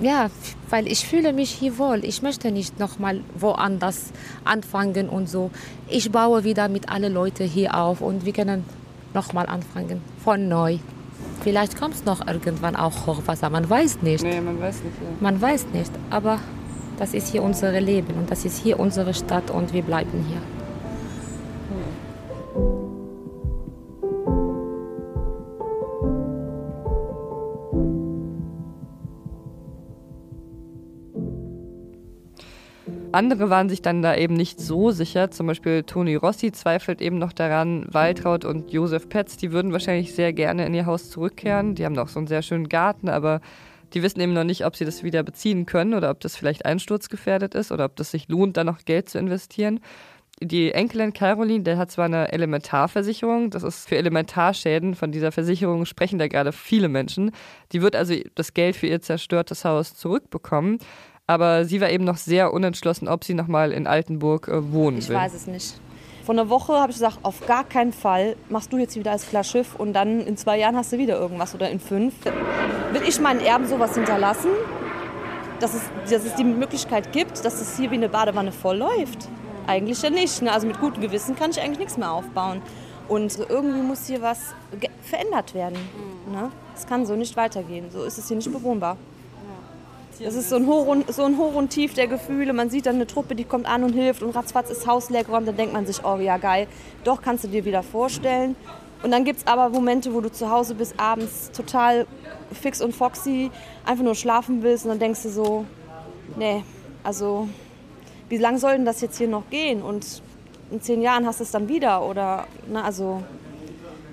Ja, 0.00 0.30
weil 0.70 0.88
ich 0.88 1.06
fühle 1.06 1.32
mich 1.32 1.50
hier 1.50 1.78
wohl. 1.78 2.04
Ich 2.04 2.22
möchte 2.22 2.50
nicht 2.50 2.78
nochmal 2.78 3.20
woanders 3.38 4.12
anfangen 4.44 5.08
und 5.08 5.28
so. 5.28 5.50
Ich 5.88 6.10
baue 6.10 6.44
wieder 6.44 6.68
mit 6.68 6.88
allen 6.88 7.12
Leuten 7.12 7.46
hier 7.46 7.74
auf 7.76 8.00
und 8.00 8.24
wir 8.24 8.32
können 8.32 8.64
nochmal 9.14 9.46
anfangen, 9.46 10.00
von 10.24 10.48
neu. 10.48 10.78
Vielleicht 11.42 11.76
kommt 11.76 11.94
es 11.94 12.04
noch 12.04 12.26
irgendwann 12.26 12.76
auch 12.76 13.06
Hochwasser, 13.06 13.50
man 13.50 13.68
weiß 13.68 14.02
nicht. 14.02 14.22
Nee, 14.22 14.40
man 14.40 14.60
weiß 14.60 14.76
nicht. 14.76 14.94
Ja. 15.00 15.08
Man 15.20 15.40
weiß 15.40 15.66
nicht, 15.72 15.90
aber 16.10 16.38
das 16.98 17.14
ist 17.14 17.28
hier 17.28 17.42
unser 17.42 17.80
Leben 17.80 18.14
und 18.14 18.30
das 18.30 18.44
ist 18.44 18.62
hier 18.62 18.78
unsere 18.78 19.12
Stadt 19.12 19.50
und 19.50 19.72
wir 19.72 19.82
bleiben 19.82 20.24
hier. 20.28 20.40
Andere 33.12 33.50
waren 33.50 33.68
sich 33.68 33.82
dann 33.82 34.00
da 34.00 34.16
eben 34.16 34.34
nicht 34.34 34.58
so 34.58 34.90
sicher. 34.90 35.30
Zum 35.30 35.46
Beispiel 35.46 35.82
Toni 35.82 36.14
Rossi 36.16 36.50
zweifelt 36.50 37.02
eben 37.02 37.18
noch 37.18 37.32
daran. 37.32 37.86
Waltraud 37.90 38.44
und 38.46 38.72
Josef 38.72 39.08
Petz, 39.08 39.36
die 39.36 39.52
würden 39.52 39.72
wahrscheinlich 39.72 40.14
sehr 40.14 40.32
gerne 40.32 40.64
in 40.64 40.72
ihr 40.72 40.86
Haus 40.86 41.10
zurückkehren. 41.10 41.74
Die 41.74 41.84
haben 41.84 41.98
auch 41.98 42.08
so 42.08 42.18
einen 42.18 42.26
sehr 42.26 42.42
schönen 42.42 42.68
Garten, 42.68 43.10
aber 43.10 43.40
die 43.92 44.02
wissen 44.02 44.20
eben 44.20 44.32
noch 44.32 44.44
nicht, 44.44 44.64
ob 44.64 44.76
sie 44.76 44.86
das 44.86 45.02
wieder 45.02 45.22
beziehen 45.22 45.66
können 45.66 45.92
oder 45.92 46.10
ob 46.10 46.20
das 46.20 46.36
vielleicht 46.36 46.64
einsturzgefährdet 46.64 47.54
ist 47.54 47.70
oder 47.70 47.84
ob 47.84 47.96
das 47.96 48.10
sich 48.10 48.28
lohnt, 48.28 48.56
da 48.56 48.64
noch 48.64 48.84
Geld 48.84 49.10
zu 49.10 49.18
investieren. 49.18 49.80
Die 50.40 50.72
Enkelin 50.72 51.12
Caroline, 51.12 51.62
der 51.62 51.76
hat 51.76 51.90
zwar 51.90 52.06
eine 52.06 52.32
Elementarversicherung, 52.32 53.50
das 53.50 53.62
ist 53.62 53.88
für 53.88 53.96
Elementarschäden, 53.96 54.94
von 54.94 55.12
dieser 55.12 55.30
Versicherung 55.30 55.84
sprechen 55.84 56.18
da 56.18 56.26
gerade 56.26 56.50
viele 56.50 56.88
Menschen. 56.88 57.30
Die 57.70 57.82
wird 57.82 57.94
also 57.94 58.14
das 58.34 58.54
Geld 58.54 58.74
für 58.74 58.88
ihr 58.88 59.00
zerstörtes 59.00 59.64
Haus 59.64 59.94
zurückbekommen. 59.94 60.78
Aber 61.26 61.64
sie 61.64 61.80
war 61.80 61.90
eben 61.90 62.04
noch 62.04 62.16
sehr 62.16 62.52
unentschlossen, 62.52 63.08
ob 63.08 63.24
sie 63.24 63.34
nochmal 63.34 63.72
in 63.72 63.86
Altenburg 63.86 64.48
äh, 64.48 64.72
wohnen 64.72 64.98
ich 64.98 65.08
will. 65.08 65.16
Ich 65.16 65.22
weiß 65.22 65.34
es 65.34 65.46
nicht. 65.46 65.80
Vor 66.24 66.34
einer 66.34 66.48
Woche 66.48 66.74
habe 66.74 66.90
ich 66.90 66.98
gesagt, 66.98 67.18
auf 67.22 67.46
gar 67.46 67.64
keinen 67.64 67.92
Fall 67.92 68.36
machst 68.48 68.72
du 68.72 68.78
jetzt 68.78 68.96
wieder 68.96 69.10
als 69.10 69.24
Flaschschiff 69.24 69.74
und 69.76 69.92
dann 69.92 70.20
in 70.20 70.36
zwei 70.36 70.58
Jahren 70.58 70.76
hast 70.76 70.92
du 70.92 70.98
wieder 70.98 71.18
irgendwas 71.18 71.54
oder 71.54 71.68
in 71.70 71.80
fünf. 71.80 72.14
Will 72.92 73.02
ich 73.06 73.20
meinen 73.20 73.40
Erben 73.40 73.66
sowas 73.66 73.94
hinterlassen? 73.94 74.50
dass 75.62 75.74
es, 75.74 75.82
dass 76.10 76.24
es 76.24 76.34
die 76.34 76.44
Möglichkeit 76.44 77.12
gibt, 77.12 77.44
dass 77.44 77.60
es 77.60 77.76
hier 77.76 77.90
wie 77.92 77.94
eine 77.94 78.08
Badewanne 78.08 78.50
vollläuft. 78.50 79.28
Eigentlich 79.66 80.02
ja 80.02 80.10
nicht. 80.10 80.42
Ne? 80.42 80.52
Also 80.52 80.66
mit 80.66 80.80
gutem 80.80 81.00
Gewissen 81.00 81.36
kann 81.36 81.52
ich 81.52 81.60
eigentlich 81.60 81.78
nichts 81.78 81.96
mehr 81.96 82.10
aufbauen. 82.10 82.60
Und 83.08 83.38
irgendwie 83.48 83.80
muss 83.80 84.06
hier 84.06 84.22
was 84.22 84.54
verändert 85.02 85.54
werden. 85.54 85.78
Ne? 86.32 86.50
Es 86.74 86.86
kann 86.86 87.06
so 87.06 87.14
nicht 87.14 87.36
weitergehen. 87.36 87.90
So 87.90 88.02
ist 88.02 88.18
es 88.18 88.26
hier 88.26 88.36
nicht 88.36 88.52
bewohnbar. 88.52 88.96
Das 90.20 90.34
ist 90.34 90.50
so 90.50 90.56
ein, 90.56 90.66
Hoch 90.66 90.86
und, 90.86 91.12
so 91.12 91.24
ein 91.24 91.38
Hoch 91.38 91.54
und 91.54 91.70
Tief 91.70 91.94
der 91.94 92.06
Gefühle. 92.06 92.52
Man 92.52 92.70
sieht 92.70 92.86
dann 92.86 92.96
eine 92.96 93.06
Truppe, 93.06 93.34
die 93.34 93.44
kommt 93.44 93.66
an 93.66 93.82
und 93.82 93.92
hilft 93.92 94.22
und 94.22 94.30
ratzfatz 94.34 94.70
ist 94.70 94.86
Haus 94.86 95.10
leer 95.10 95.24
geräumt. 95.24 95.48
Dann 95.48 95.56
denkt 95.56 95.72
man 95.72 95.86
sich, 95.86 96.04
oh 96.04 96.16
ja 96.18 96.36
geil, 96.36 96.68
doch 97.04 97.22
kannst 97.22 97.44
du 97.44 97.48
dir 97.48 97.64
wieder 97.64 97.82
vorstellen. 97.82 98.54
Und 99.02 99.10
dann 99.10 99.24
gibt 99.24 99.40
es 99.40 99.46
aber 99.46 99.68
Momente, 99.68 100.14
wo 100.14 100.20
du 100.20 100.30
zu 100.30 100.50
Hause 100.50 100.74
bist, 100.74 100.94
abends 100.98 101.50
total 101.50 102.06
fix 102.52 102.80
und 102.80 102.94
foxy, 102.94 103.50
einfach 103.84 104.04
nur 104.04 104.14
schlafen 104.14 104.62
willst 104.62 104.84
und 104.84 104.90
dann 104.90 105.00
denkst 105.00 105.22
du 105.24 105.30
so, 105.30 105.64
nee, 106.36 106.62
also 107.02 107.48
wie 108.28 108.38
lange 108.38 108.58
soll 108.58 108.72
denn 108.72 108.84
das 108.84 109.00
jetzt 109.00 109.18
hier 109.18 109.28
noch 109.28 109.50
gehen? 109.50 109.82
Und 109.82 110.22
in 110.70 110.80
zehn 110.80 111.02
Jahren 111.02 111.26
hast 111.26 111.40
du 111.40 111.44
es 111.44 111.50
dann 111.50 111.68
wieder 111.68 112.02
oder, 112.08 112.46
ne, 112.68 112.82
also 112.84 113.22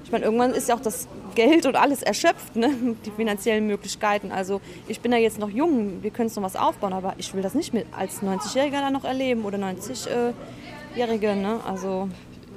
ich 0.04 0.12
meine, 0.12 0.26
irgendwann 0.26 0.52
ist 0.52 0.70
ja 0.70 0.76
auch 0.76 0.82
das 0.82 1.08
Geld 1.36 1.65
und 1.65 1.76
alles 1.76 2.02
erschöpft, 2.02 2.56
ne? 2.56 2.70
die 3.06 3.12
finanziellen 3.12 3.68
Möglichkeiten. 3.68 4.32
Also 4.32 4.62
ich 4.88 5.02
bin 5.02 5.12
ja 5.12 5.18
jetzt 5.18 5.39
noch 5.39 5.50
jung, 5.50 6.04
wir 6.04 6.12
können 6.12 6.28
es 6.28 6.36
noch 6.36 6.44
was 6.44 6.56
aufbauen, 6.56 6.94
aber 6.94 7.15
ich 7.18 7.34
will 7.34 7.42
das 7.42 7.54
nicht 7.54 7.74
mit 7.74 7.86
als 7.98 8.22
90-Jähriger 8.22 8.82
dann 8.82 8.94
noch 8.94 9.06
erleben 9.06 9.46
oder 9.46 9.58
90-Jährige. 9.58 11.36
Ne? 11.36 11.60
Also 11.65 12.10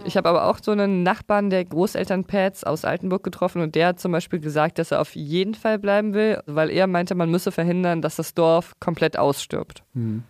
ich 0.05 0.17
habe 0.17 0.29
aber 0.29 0.47
auch 0.49 0.59
so 0.61 0.73
einen 0.73 1.03
Nachbarn 1.03 1.51
der 1.51 1.65
Großelternpads 1.65 2.65
aus 2.65 2.85
Altenburg 2.85 3.23
getroffen 3.23 3.63
und 3.63 3.75
der 3.75 3.89
hat 3.89 4.01
zum 4.01 4.13
Beispiel 4.13 4.41
gesagt, 4.41 4.79
dass 4.79 4.91
er 4.91 5.01
auf 5.01 5.15
jeden 5.15 5.55
Fall 5.55 5.79
bleiben 5.79 6.15
will, 6.15 6.41
weil 6.47 6.71
er 6.71 6.87
meinte, 6.87 7.15
man 7.15 7.31
müsse 7.31 7.53
verhindern, 7.53 8.03
dass 8.03 8.17
das 8.17 8.35
Dorf 8.35 8.73
komplett 8.81 9.19
ausstirbt. 9.19 9.85
Mhm. 9.95 10.25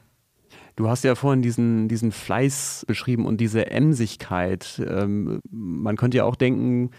Du 0.76 0.88
hast 0.88 1.04
ja 1.04 1.14
vorhin 1.14 1.42
diesen, 1.42 1.88
diesen 1.88 2.12
Fleiß 2.12 2.84
beschrieben 2.86 3.26
und 3.26 3.40
diese 3.40 3.70
Emsigkeit. 3.70 4.82
Ähm, 4.86 5.40
man 5.50 5.96
könnte 5.96 6.18
ja 6.18 6.24
auch 6.24 6.36
denken, 6.36 6.90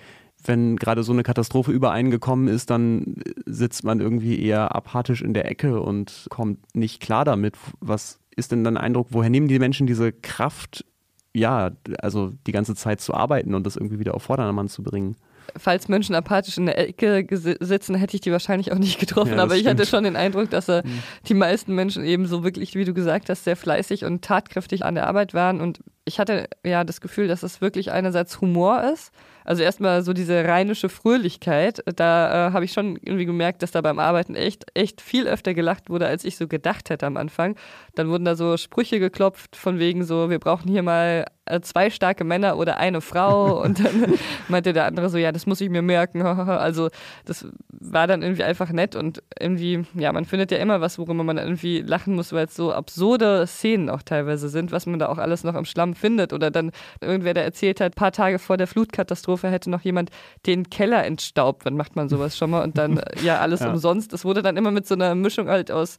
wenn 0.46 0.76
gerade 0.76 1.04
so 1.04 1.14
eine 1.14 1.24
Katastrophe 1.24 1.72
über 1.72 1.92
einen 1.92 2.12
gekommen 2.12 2.48
ist, 2.48 2.70
dann 2.70 3.16
sitzt 3.46 3.84
man 3.84 4.00
irgendwie 4.00 4.42
eher 4.42 4.76
apathisch 4.76 5.22
in 5.22 5.34
der 5.34 5.50
Ecke 5.50 5.82
und 5.82 6.28
kommt 6.30 6.60
nicht 6.76 7.02
klar 7.02 7.26
damit. 7.26 7.56
Was 7.80 8.20
ist 8.36 8.52
denn 8.52 8.64
dein 8.64 8.78
Eindruck, 8.78 9.08
woher 9.12 9.30
nehmen 9.30 9.48
die 9.48 9.60
Menschen 9.60 9.88
diese 9.88 10.12
Kraft, 10.12 10.86
ja, 11.34 11.72
also 12.00 12.32
die 12.48 12.52
ganze 12.52 12.76
Zeit 12.76 13.02
zu 13.02 13.14
arbeiten 13.14 13.54
und 13.56 13.66
das 13.66 13.76
irgendwie 13.76 14.00
wieder 14.00 14.16
auf 14.16 14.24
Vordermann 14.24 14.70
zu 14.70 14.84
bringen? 14.84 15.16
falls 15.58 15.88
Menschen 15.88 16.16
apathisch 16.16 16.58
in 16.58 16.66
der 16.66 16.78
Ecke 16.78 17.28
sitzen, 17.60 17.96
hätte 17.96 18.16
ich 18.16 18.22
die 18.22 18.32
wahrscheinlich 18.32 18.72
auch 18.72 18.78
nicht 18.78 19.00
getroffen. 19.00 19.38
Ja, 19.38 19.44
aber 19.44 19.56
ich 19.56 19.68
hatte 19.68 19.86
schon 19.86 20.04
den 20.04 20.16
Eindruck, 20.16 20.50
dass 20.50 20.70
äh, 20.70 20.84
mhm. 20.86 21.04
die 21.28 21.34
meisten 21.34 21.76
Menschen 21.76 22.04
eben 22.04 22.26
so 22.26 22.44
wirklich, 22.44 22.76
wie 22.76 22.86
du 22.86 22.94
gesagt 22.94 23.30
hast, 23.30 23.44
sehr 23.44 23.56
fleißig 23.56 24.06
und 24.06 24.24
tatkräftig 24.24 24.86
an 24.86 24.96
der 24.96 25.08
Arbeit 25.08 25.34
waren. 25.34 25.62
Und 25.62 25.80
ich 26.06 26.20
hatte 26.20 26.48
ja 26.66 26.84
das 26.84 27.02
Gefühl, 27.02 27.28
dass 27.28 27.44
es 27.44 27.62
wirklich 27.62 27.92
einerseits 27.92 28.42
Humor 28.42 28.84
ist 28.84 29.12
also 29.46 29.64
erstmal 29.64 30.04
so 30.04 30.14
diese 30.14 30.46
rheinische 30.46 30.90
Fröhlichkeit, 30.90 31.84
da 31.96 32.50
äh, 32.50 32.52
habe 32.54 32.66
ich 32.66 32.74
schon 32.74 32.98
irgendwie 33.02 33.26
gemerkt, 33.26 33.64
dass 33.64 33.72
da 33.72 33.82
beim 33.82 34.00
Arbeiten 34.00 34.36
echt, 34.36 34.66
echt 34.74 35.02
viel 35.02 35.28
öfter 35.28 35.54
gelacht 35.54 35.90
wurde, 35.90 36.08
als 36.08 36.26
ich 36.26 36.38
so 36.38 36.48
gedacht 36.48 36.90
hätte 36.90 37.06
am 37.06 37.18
Anfang. 37.18 37.56
Dann 37.96 38.10
wurden 38.10 38.26
da 38.26 38.36
so 38.36 38.58
Sprüche 38.58 39.00
geklopft 39.00 39.56
von 39.56 39.80
wegen 39.80 40.04
so, 40.04 40.30
wir 40.30 40.40
brauchen 40.40 40.70
hier 40.70 40.84
mal 40.84 41.26
zwei 41.62 41.90
starke 41.90 42.24
Männer 42.24 42.58
oder 42.58 42.78
eine 42.78 43.02
Frau. 43.02 43.62
Und 43.64 43.84
dann 43.84 44.14
meinte 44.48 44.74
der 44.74 44.86
andere 44.86 45.10
so, 45.10 45.18
ja, 45.18 45.32
das 45.32 45.46
muss 45.46 45.62
ich 45.62 45.70
mir 45.70 45.82
merken. 45.82 46.24
Also 46.64 46.90
das 47.26 47.48
war 47.70 48.08
dann 48.08 48.22
irgendwie 48.22 48.44
einfach 48.44 48.72
nett 48.72 48.96
und 48.96 49.22
irgendwie, 49.40 49.86
ja, 49.94 50.12
man 50.12 50.26
findet 50.26 50.52
ja 50.52 50.58
immer 50.58 50.82
was, 50.82 50.98
worüber 50.98 51.24
man 51.24 51.38
irgendwie 51.38 51.82
lachen 51.82 52.16
muss, 52.16 52.32
weil 52.32 52.46
es 52.46 52.56
so 52.56 52.72
absurde 52.72 53.46
Szenen 53.48 53.90
auch 53.90 54.02
teilweise 54.02 54.50
sind, 54.50 54.72
was 54.72 54.86
man 54.86 55.00
da 55.00 55.10
auch 55.10 55.18
alles 55.18 55.44
noch 55.44 55.56
im 55.56 55.66
Schlamm 55.66 55.96
findet. 55.96 56.34
Oder 56.34 56.52
dann 56.52 56.72
irgendwer, 57.02 57.34
der 57.34 57.44
erzählt 57.44 57.82
hat, 57.82 57.94
ein 57.94 57.96
paar 57.96 58.12
Tage 58.12 58.40
vor 58.40 58.58
der 58.58 58.68
Flutkatastrophe 58.68 59.50
hätte 59.50 59.70
noch 59.70 59.82
jemand 59.82 60.12
den 60.46 60.70
Keller 60.70 61.06
entstaubt. 61.06 61.66
Wann 61.66 61.76
macht 61.76 61.96
man 61.96 62.10
sowas 62.10 62.38
schon 62.38 62.52
mal? 62.52 62.64
Und 62.64 62.78
dann, 62.78 63.02
ja, 63.24 63.40
alles 63.40 63.62
ja. 63.62 63.70
umsonst. 63.70 64.14
Das 64.14 64.26
wurde 64.26 64.42
dann 64.42 64.58
immer 64.58 64.72
mit 64.72 64.88
so 64.88 64.96
einer 64.96 65.16
Mischung 65.16 65.48
halt 65.50 65.72
aus 65.72 65.98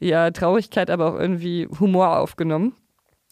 ja, 0.00 0.30
Traurigkeit, 0.30 0.90
aber 0.90 1.12
auch 1.12 1.18
irgendwie 1.18 1.68
Humor 1.80 2.18
aufgenommen. 2.18 2.74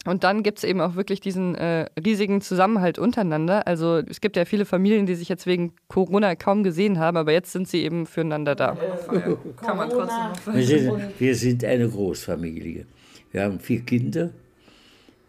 Und 0.05 0.23
dann 0.23 0.43
gibt 0.43 0.59
es 0.59 0.63
eben 0.63 0.81
auch 0.81 0.95
wirklich 0.95 1.19
diesen 1.19 1.55
äh, 1.55 1.87
riesigen 2.03 2.39
Zusammenhalt 2.39 2.99
untereinander. 2.99 3.67
Also 3.67 3.97
es 3.97 4.21
gibt 4.21 4.37
ja 4.37 4.45
viele 4.45 4.65
Familien, 4.65 5.07
die 5.07 5.15
sich 5.15 5.29
jetzt 5.29 5.47
wegen 5.47 5.73
Corona 5.87 6.35
kaum 6.35 6.63
gesehen 6.63 6.99
haben, 6.99 7.17
aber 7.17 7.31
jetzt 7.31 7.51
sind 7.51 7.67
sie 7.67 7.83
eben 7.83 8.05
füreinander 8.05 8.55
da. 8.55 8.77
Äh, 9.11 9.35
Kann 9.65 9.77
man 9.77 9.89
trotzdem 9.89 10.29
noch 10.45 10.55
wir 10.55 10.65
sind, 10.65 11.19
wir 11.19 11.35
sind 11.35 11.65
eine 11.65 11.89
Großfamilie. 11.89 12.85
Wir 13.31 13.43
haben 13.43 13.59
vier 13.59 13.81
Kinder 13.81 14.29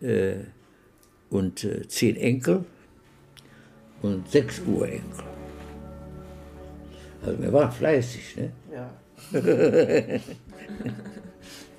äh, 0.02 0.34
und 1.30 1.64
äh, 1.64 1.88
zehn 1.88 2.16
Enkel 2.16 2.64
und 4.02 4.30
sechs 4.30 4.60
Urenkel. 4.60 5.24
Also 7.24 7.42
wir 7.42 7.52
waren 7.52 7.72
fleißig, 7.72 8.36
ne? 8.36 8.52
Ja. 8.72 8.90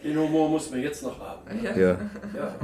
Den 0.04 0.18
Humor 0.18 0.50
muss 0.50 0.70
man 0.72 0.82
jetzt 0.82 1.04
noch 1.04 1.20
haben. 1.20 1.42
Ja. 1.64 1.76
ja. 1.76 1.98
ja. 2.36 2.56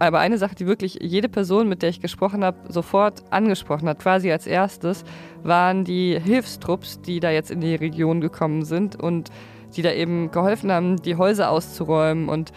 Aber 0.00 0.18
eine 0.18 0.36
Sache, 0.36 0.54
die 0.54 0.66
wirklich 0.66 0.98
jede 1.00 1.30
Person, 1.30 1.68
mit 1.68 1.80
der 1.80 1.88
ich 1.88 2.00
gesprochen 2.00 2.44
habe, 2.44 2.58
sofort 2.70 3.22
angesprochen 3.30 3.88
hat, 3.88 4.00
quasi 4.00 4.30
als 4.30 4.46
erstes, 4.46 5.04
waren 5.42 5.84
die 5.84 6.20
Hilfstrupps, 6.20 7.00
die 7.00 7.20
da 7.20 7.30
jetzt 7.30 7.50
in 7.50 7.60
die 7.60 7.74
Region 7.74 8.20
gekommen 8.20 8.64
sind 8.64 9.00
und 9.00 9.30
die 9.76 9.82
da 9.82 9.92
eben 9.92 10.30
geholfen 10.30 10.70
haben, 10.70 11.00
die 11.00 11.16
Häuser 11.16 11.50
auszuräumen 11.50 12.28
und 12.28 12.52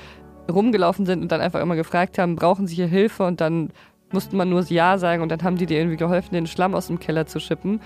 rumgelaufen 0.52 1.06
sind 1.06 1.22
und 1.22 1.32
dann 1.32 1.40
einfach 1.40 1.62
immer 1.62 1.76
gefragt 1.76 2.18
haben, 2.18 2.36
brauchen 2.36 2.68
Sie 2.68 2.76
hier 2.76 2.88
Hilfe? 2.88 3.24
Und 3.24 3.40
dann 3.40 3.70
musste 4.12 4.36
man 4.36 4.50
nur 4.50 4.64
Ja 4.64 4.98
sagen 4.98 5.22
und 5.22 5.30
dann 5.30 5.44
haben 5.44 5.58
die 5.58 5.66
dir 5.66 5.80
irgendwie 5.80 5.98
geholfen, 5.98 6.34
den 6.34 6.48
Schlamm 6.48 6.76
aus 6.76 6.88
dem 6.88 7.00
Keller 7.00 7.26
zu 7.26 7.40
schippen. 7.40 7.82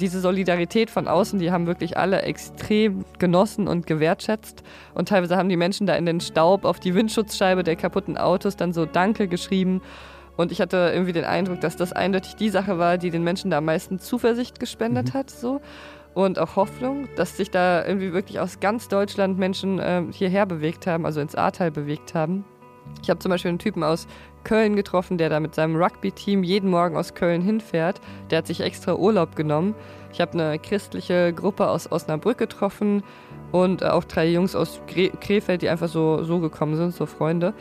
Diese 0.00 0.20
Solidarität 0.20 0.90
von 0.90 1.06
außen, 1.06 1.38
die 1.38 1.50
haben 1.50 1.66
wirklich 1.66 1.98
alle 1.98 2.22
extrem 2.22 3.04
genossen 3.18 3.68
und 3.68 3.86
gewertschätzt. 3.86 4.62
Und 4.94 5.08
teilweise 5.08 5.36
haben 5.36 5.50
die 5.50 5.56
Menschen 5.56 5.86
da 5.86 5.94
in 5.96 6.06
den 6.06 6.20
Staub 6.20 6.64
auf 6.64 6.80
die 6.80 6.94
Windschutzscheibe 6.94 7.62
der 7.62 7.76
kaputten 7.76 8.16
Autos 8.16 8.56
dann 8.56 8.72
so 8.72 8.86
Danke 8.86 9.28
geschrieben. 9.28 9.82
Und 10.36 10.50
ich 10.50 10.62
hatte 10.62 10.90
irgendwie 10.94 11.12
den 11.12 11.24
Eindruck, 11.24 11.60
dass 11.60 11.76
das 11.76 11.92
eindeutig 11.92 12.36
die 12.36 12.48
Sache 12.48 12.78
war, 12.78 12.96
die 12.96 13.10
den 13.10 13.22
Menschen 13.22 13.50
da 13.50 13.58
am 13.58 13.66
meisten 13.66 13.98
Zuversicht 13.98 14.58
gespendet 14.60 15.12
mhm. 15.12 15.18
hat. 15.18 15.30
So. 15.30 15.60
Und 16.14 16.38
auch 16.38 16.56
Hoffnung, 16.56 17.08
dass 17.16 17.36
sich 17.36 17.50
da 17.50 17.84
irgendwie 17.84 18.14
wirklich 18.14 18.40
aus 18.40 18.60
ganz 18.60 18.88
Deutschland 18.88 19.38
Menschen 19.38 19.78
äh, 19.78 20.04
hierher 20.10 20.46
bewegt 20.46 20.86
haben, 20.86 21.04
also 21.04 21.20
ins 21.20 21.34
Ahrtal 21.34 21.70
bewegt 21.70 22.14
haben. 22.14 22.44
Ich 23.02 23.10
habe 23.10 23.20
zum 23.20 23.30
Beispiel 23.30 23.50
einen 23.50 23.58
Typen 23.58 23.82
aus 23.82 24.06
Köln 24.44 24.76
getroffen, 24.76 25.18
der 25.18 25.28
da 25.28 25.40
mit 25.40 25.54
seinem 25.54 25.76
Rugby-Team 25.76 26.42
jeden 26.42 26.70
Morgen 26.70 26.96
aus 26.96 27.14
Köln 27.14 27.42
hinfährt. 27.42 28.00
Der 28.30 28.38
hat 28.38 28.46
sich 28.46 28.60
extra 28.60 28.94
Urlaub 28.94 29.36
genommen. 29.36 29.74
Ich 30.12 30.20
habe 30.20 30.32
eine 30.32 30.58
christliche 30.58 31.32
Gruppe 31.32 31.68
aus 31.68 31.90
Osnabrück 31.90 32.38
getroffen 32.38 33.02
und 33.50 33.84
auch 33.84 34.04
drei 34.04 34.28
Jungs 34.28 34.54
aus 34.54 34.80
Krefeld, 34.86 35.62
die 35.62 35.68
einfach 35.68 35.88
so, 35.88 36.22
so 36.24 36.40
gekommen 36.40 36.76
sind, 36.76 36.94
so 36.94 37.06
Freunde. 37.06 37.54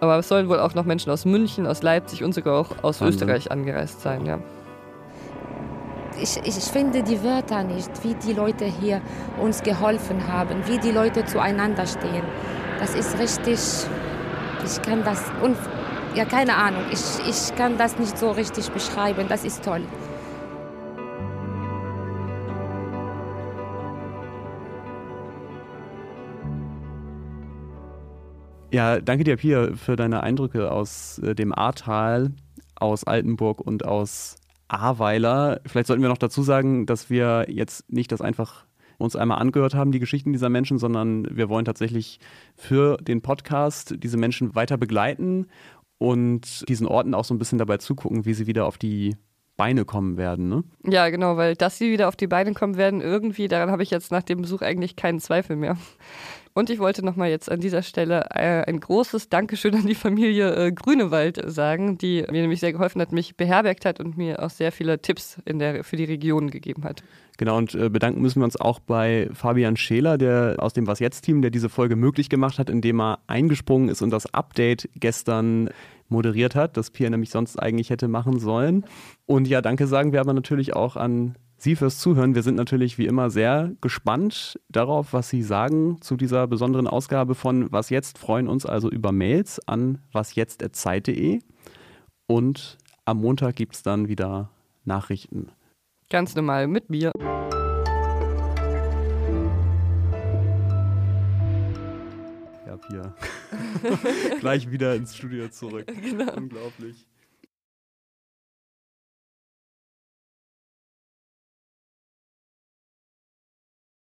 Aber 0.00 0.18
es 0.18 0.28
sollen 0.28 0.48
wohl 0.48 0.58
auch 0.58 0.74
noch 0.74 0.84
Menschen 0.84 1.10
aus 1.10 1.24
München, 1.24 1.66
aus 1.66 1.82
Leipzig 1.82 2.24
und 2.24 2.34
sogar 2.34 2.58
auch 2.58 2.70
aus 2.82 3.00
Wahnsinn. 3.00 3.08
Österreich 3.08 3.50
angereist 3.50 4.00
sein, 4.00 4.26
ja. 4.26 4.38
Ich, 6.20 6.36
ich 6.44 6.54
finde 6.54 7.02
die 7.02 7.22
Wörter 7.24 7.64
nicht, 7.64 7.90
wie 8.04 8.14
die 8.14 8.32
Leute 8.32 8.64
hier 8.64 9.00
uns 9.40 9.62
geholfen 9.62 10.28
haben, 10.28 10.66
wie 10.66 10.78
die 10.78 10.92
Leute 10.92 11.24
zueinander 11.24 11.86
stehen. 11.86 12.22
Das 12.78 12.94
ist 12.94 13.18
richtig, 13.18 13.58
ich 14.64 14.82
kann 14.82 15.02
das, 15.04 15.22
ja, 16.14 16.24
keine 16.24 16.56
Ahnung. 16.56 16.82
Ich, 16.92 17.00
ich 17.28 17.54
kann 17.56 17.76
das 17.76 17.98
nicht 17.98 18.16
so 18.16 18.30
richtig 18.30 18.70
beschreiben. 18.70 19.26
Das 19.28 19.44
ist 19.44 19.64
toll. 19.64 19.82
Ja, 28.70 29.00
danke 29.00 29.22
dir, 29.22 29.36
Pia, 29.36 29.76
für 29.76 29.94
deine 29.94 30.24
Eindrücke 30.24 30.72
aus 30.72 31.18
äh, 31.20 31.36
dem 31.36 31.52
Ahrtal, 31.56 32.32
aus 32.74 33.04
Altenburg 33.04 33.60
und 33.60 33.84
aus 33.84 34.36
Ahrweiler. 34.66 35.60
Vielleicht 35.64 35.86
sollten 35.86 36.02
wir 36.02 36.08
noch 36.08 36.18
dazu 36.18 36.42
sagen, 36.42 36.84
dass 36.84 37.08
wir 37.08 37.46
jetzt 37.48 37.92
nicht 37.92 38.10
das 38.10 38.20
einfach 38.20 38.64
uns 38.98 39.16
einmal 39.16 39.38
angehört 39.38 39.74
haben, 39.74 39.92
die 39.92 39.98
Geschichten 39.98 40.32
dieser 40.32 40.48
Menschen, 40.48 40.78
sondern 40.78 41.26
wir 41.36 41.48
wollen 41.48 41.64
tatsächlich 41.64 42.20
für 42.56 42.96
den 42.98 43.22
Podcast 43.22 43.94
diese 43.98 44.16
Menschen 44.16 44.54
weiter 44.54 44.76
begleiten 44.76 45.46
und 45.98 46.68
diesen 46.68 46.86
Orten 46.86 47.14
auch 47.14 47.24
so 47.24 47.34
ein 47.34 47.38
bisschen 47.38 47.58
dabei 47.58 47.78
zugucken, 47.78 48.24
wie 48.24 48.34
sie 48.34 48.46
wieder 48.46 48.66
auf 48.66 48.78
die 48.78 49.16
Beine 49.56 49.84
kommen 49.84 50.16
werden, 50.16 50.48
ne? 50.48 50.64
Ja, 50.84 51.08
genau, 51.10 51.36
weil 51.36 51.54
dass 51.54 51.78
sie 51.78 51.92
wieder 51.92 52.08
auf 52.08 52.16
die 52.16 52.26
Beine 52.26 52.54
kommen 52.54 52.76
werden, 52.76 53.00
irgendwie, 53.00 53.48
daran 53.48 53.70
habe 53.70 53.82
ich 53.82 53.90
jetzt 53.90 54.10
nach 54.10 54.22
dem 54.22 54.42
Besuch 54.42 54.62
eigentlich 54.62 54.96
keinen 54.96 55.20
Zweifel 55.20 55.56
mehr. 55.56 55.76
Und 56.56 56.70
ich 56.70 56.78
wollte 56.78 57.04
nochmal 57.04 57.30
jetzt 57.30 57.50
an 57.50 57.58
dieser 57.58 57.82
Stelle 57.82 58.26
äh, 58.30 58.62
ein 58.64 58.78
großes 58.78 59.28
Dankeschön 59.28 59.74
an 59.74 59.86
die 59.86 59.96
Familie 59.96 60.54
äh, 60.54 60.70
Grünewald 60.70 61.42
sagen, 61.50 61.98
die 61.98 62.24
mir 62.30 62.42
nämlich 62.42 62.60
sehr 62.60 62.72
geholfen 62.72 63.00
hat, 63.00 63.10
mich 63.10 63.36
beherbergt 63.36 63.84
hat 63.84 63.98
und 63.98 64.16
mir 64.16 64.40
auch 64.40 64.50
sehr 64.50 64.70
viele 64.70 65.02
Tipps 65.02 65.38
in 65.46 65.58
der, 65.58 65.82
für 65.82 65.96
die 65.96 66.04
Region 66.04 66.50
gegeben 66.50 66.84
hat. 66.84 67.02
Genau, 67.38 67.58
und 67.58 67.74
äh, 67.74 67.88
bedanken 67.88 68.22
müssen 68.22 68.40
wir 68.40 68.44
uns 68.44 68.54
auch 68.54 68.78
bei 68.78 69.28
Fabian 69.32 69.76
Scheler, 69.76 70.16
der 70.16 70.54
aus 70.58 70.72
dem 70.72 70.86
Was 70.86 71.00
Jetzt-Team, 71.00 71.42
der 71.42 71.50
diese 71.50 71.68
Folge 71.68 71.96
möglich 71.96 72.28
gemacht 72.28 72.60
hat, 72.60 72.70
indem 72.70 73.00
er 73.00 73.18
eingesprungen 73.26 73.88
ist 73.88 74.00
und 74.00 74.10
das 74.10 74.32
Update 74.32 74.88
gestern 74.94 75.70
moderiert 76.08 76.54
hat, 76.54 76.76
das 76.76 76.90
Pia 76.90 77.10
nämlich 77.10 77.30
sonst 77.30 77.60
eigentlich 77.60 77.90
hätte 77.90 78.06
machen 78.06 78.38
sollen. 78.38 78.84
Und 79.26 79.48
ja, 79.48 79.60
danke 79.60 79.88
sagen 79.88 80.12
wir 80.12 80.20
aber 80.20 80.34
natürlich 80.34 80.76
auch 80.76 80.94
an 80.94 81.34
Sie 81.56 81.76
fürs 81.76 81.98
Zuhören. 81.98 82.34
Wir 82.34 82.42
sind 82.42 82.56
natürlich 82.56 82.98
wie 82.98 83.06
immer 83.06 83.30
sehr 83.30 83.72
gespannt 83.80 84.58
darauf, 84.68 85.12
was 85.12 85.28
Sie 85.28 85.42
sagen 85.42 86.00
zu 86.00 86.16
dieser 86.16 86.46
besonderen 86.46 86.86
Ausgabe 86.86 87.34
von 87.34 87.70
Was 87.72 87.90
jetzt. 87.90 88.18
Freuen 88.18 88.48
uns 88.48 88.66
also 88.66 88.90
über 88.90 89.12
Mails 89.12 89.60
an 89.66 89.98
wasjetzt.zeit.de. 90.12 91.40
Und 92.26 92.78
am 93.04 93.20
Montag 93.20 93.56
gibt 93.56 93.74
es 93.74 93.82
dann 93.82 94.08
wieder 94.08 94.50
Nachrichten. 94.84 95.50
Ganz 96.10 96.34
normal 96.34 96.66
mit 96.66 96.90
mir. 96.90 97.12
Ja, 102.66 102.76
Pia. 102.76 103.14
Gleich 104.40 104.70
wieder 104.70 104.94
ins 104.94 105.16
Studio 105.16 105.48
zurück. 105.48 105.86
Genau. 106.02 106.32
Unglaublich. 106.34 107.06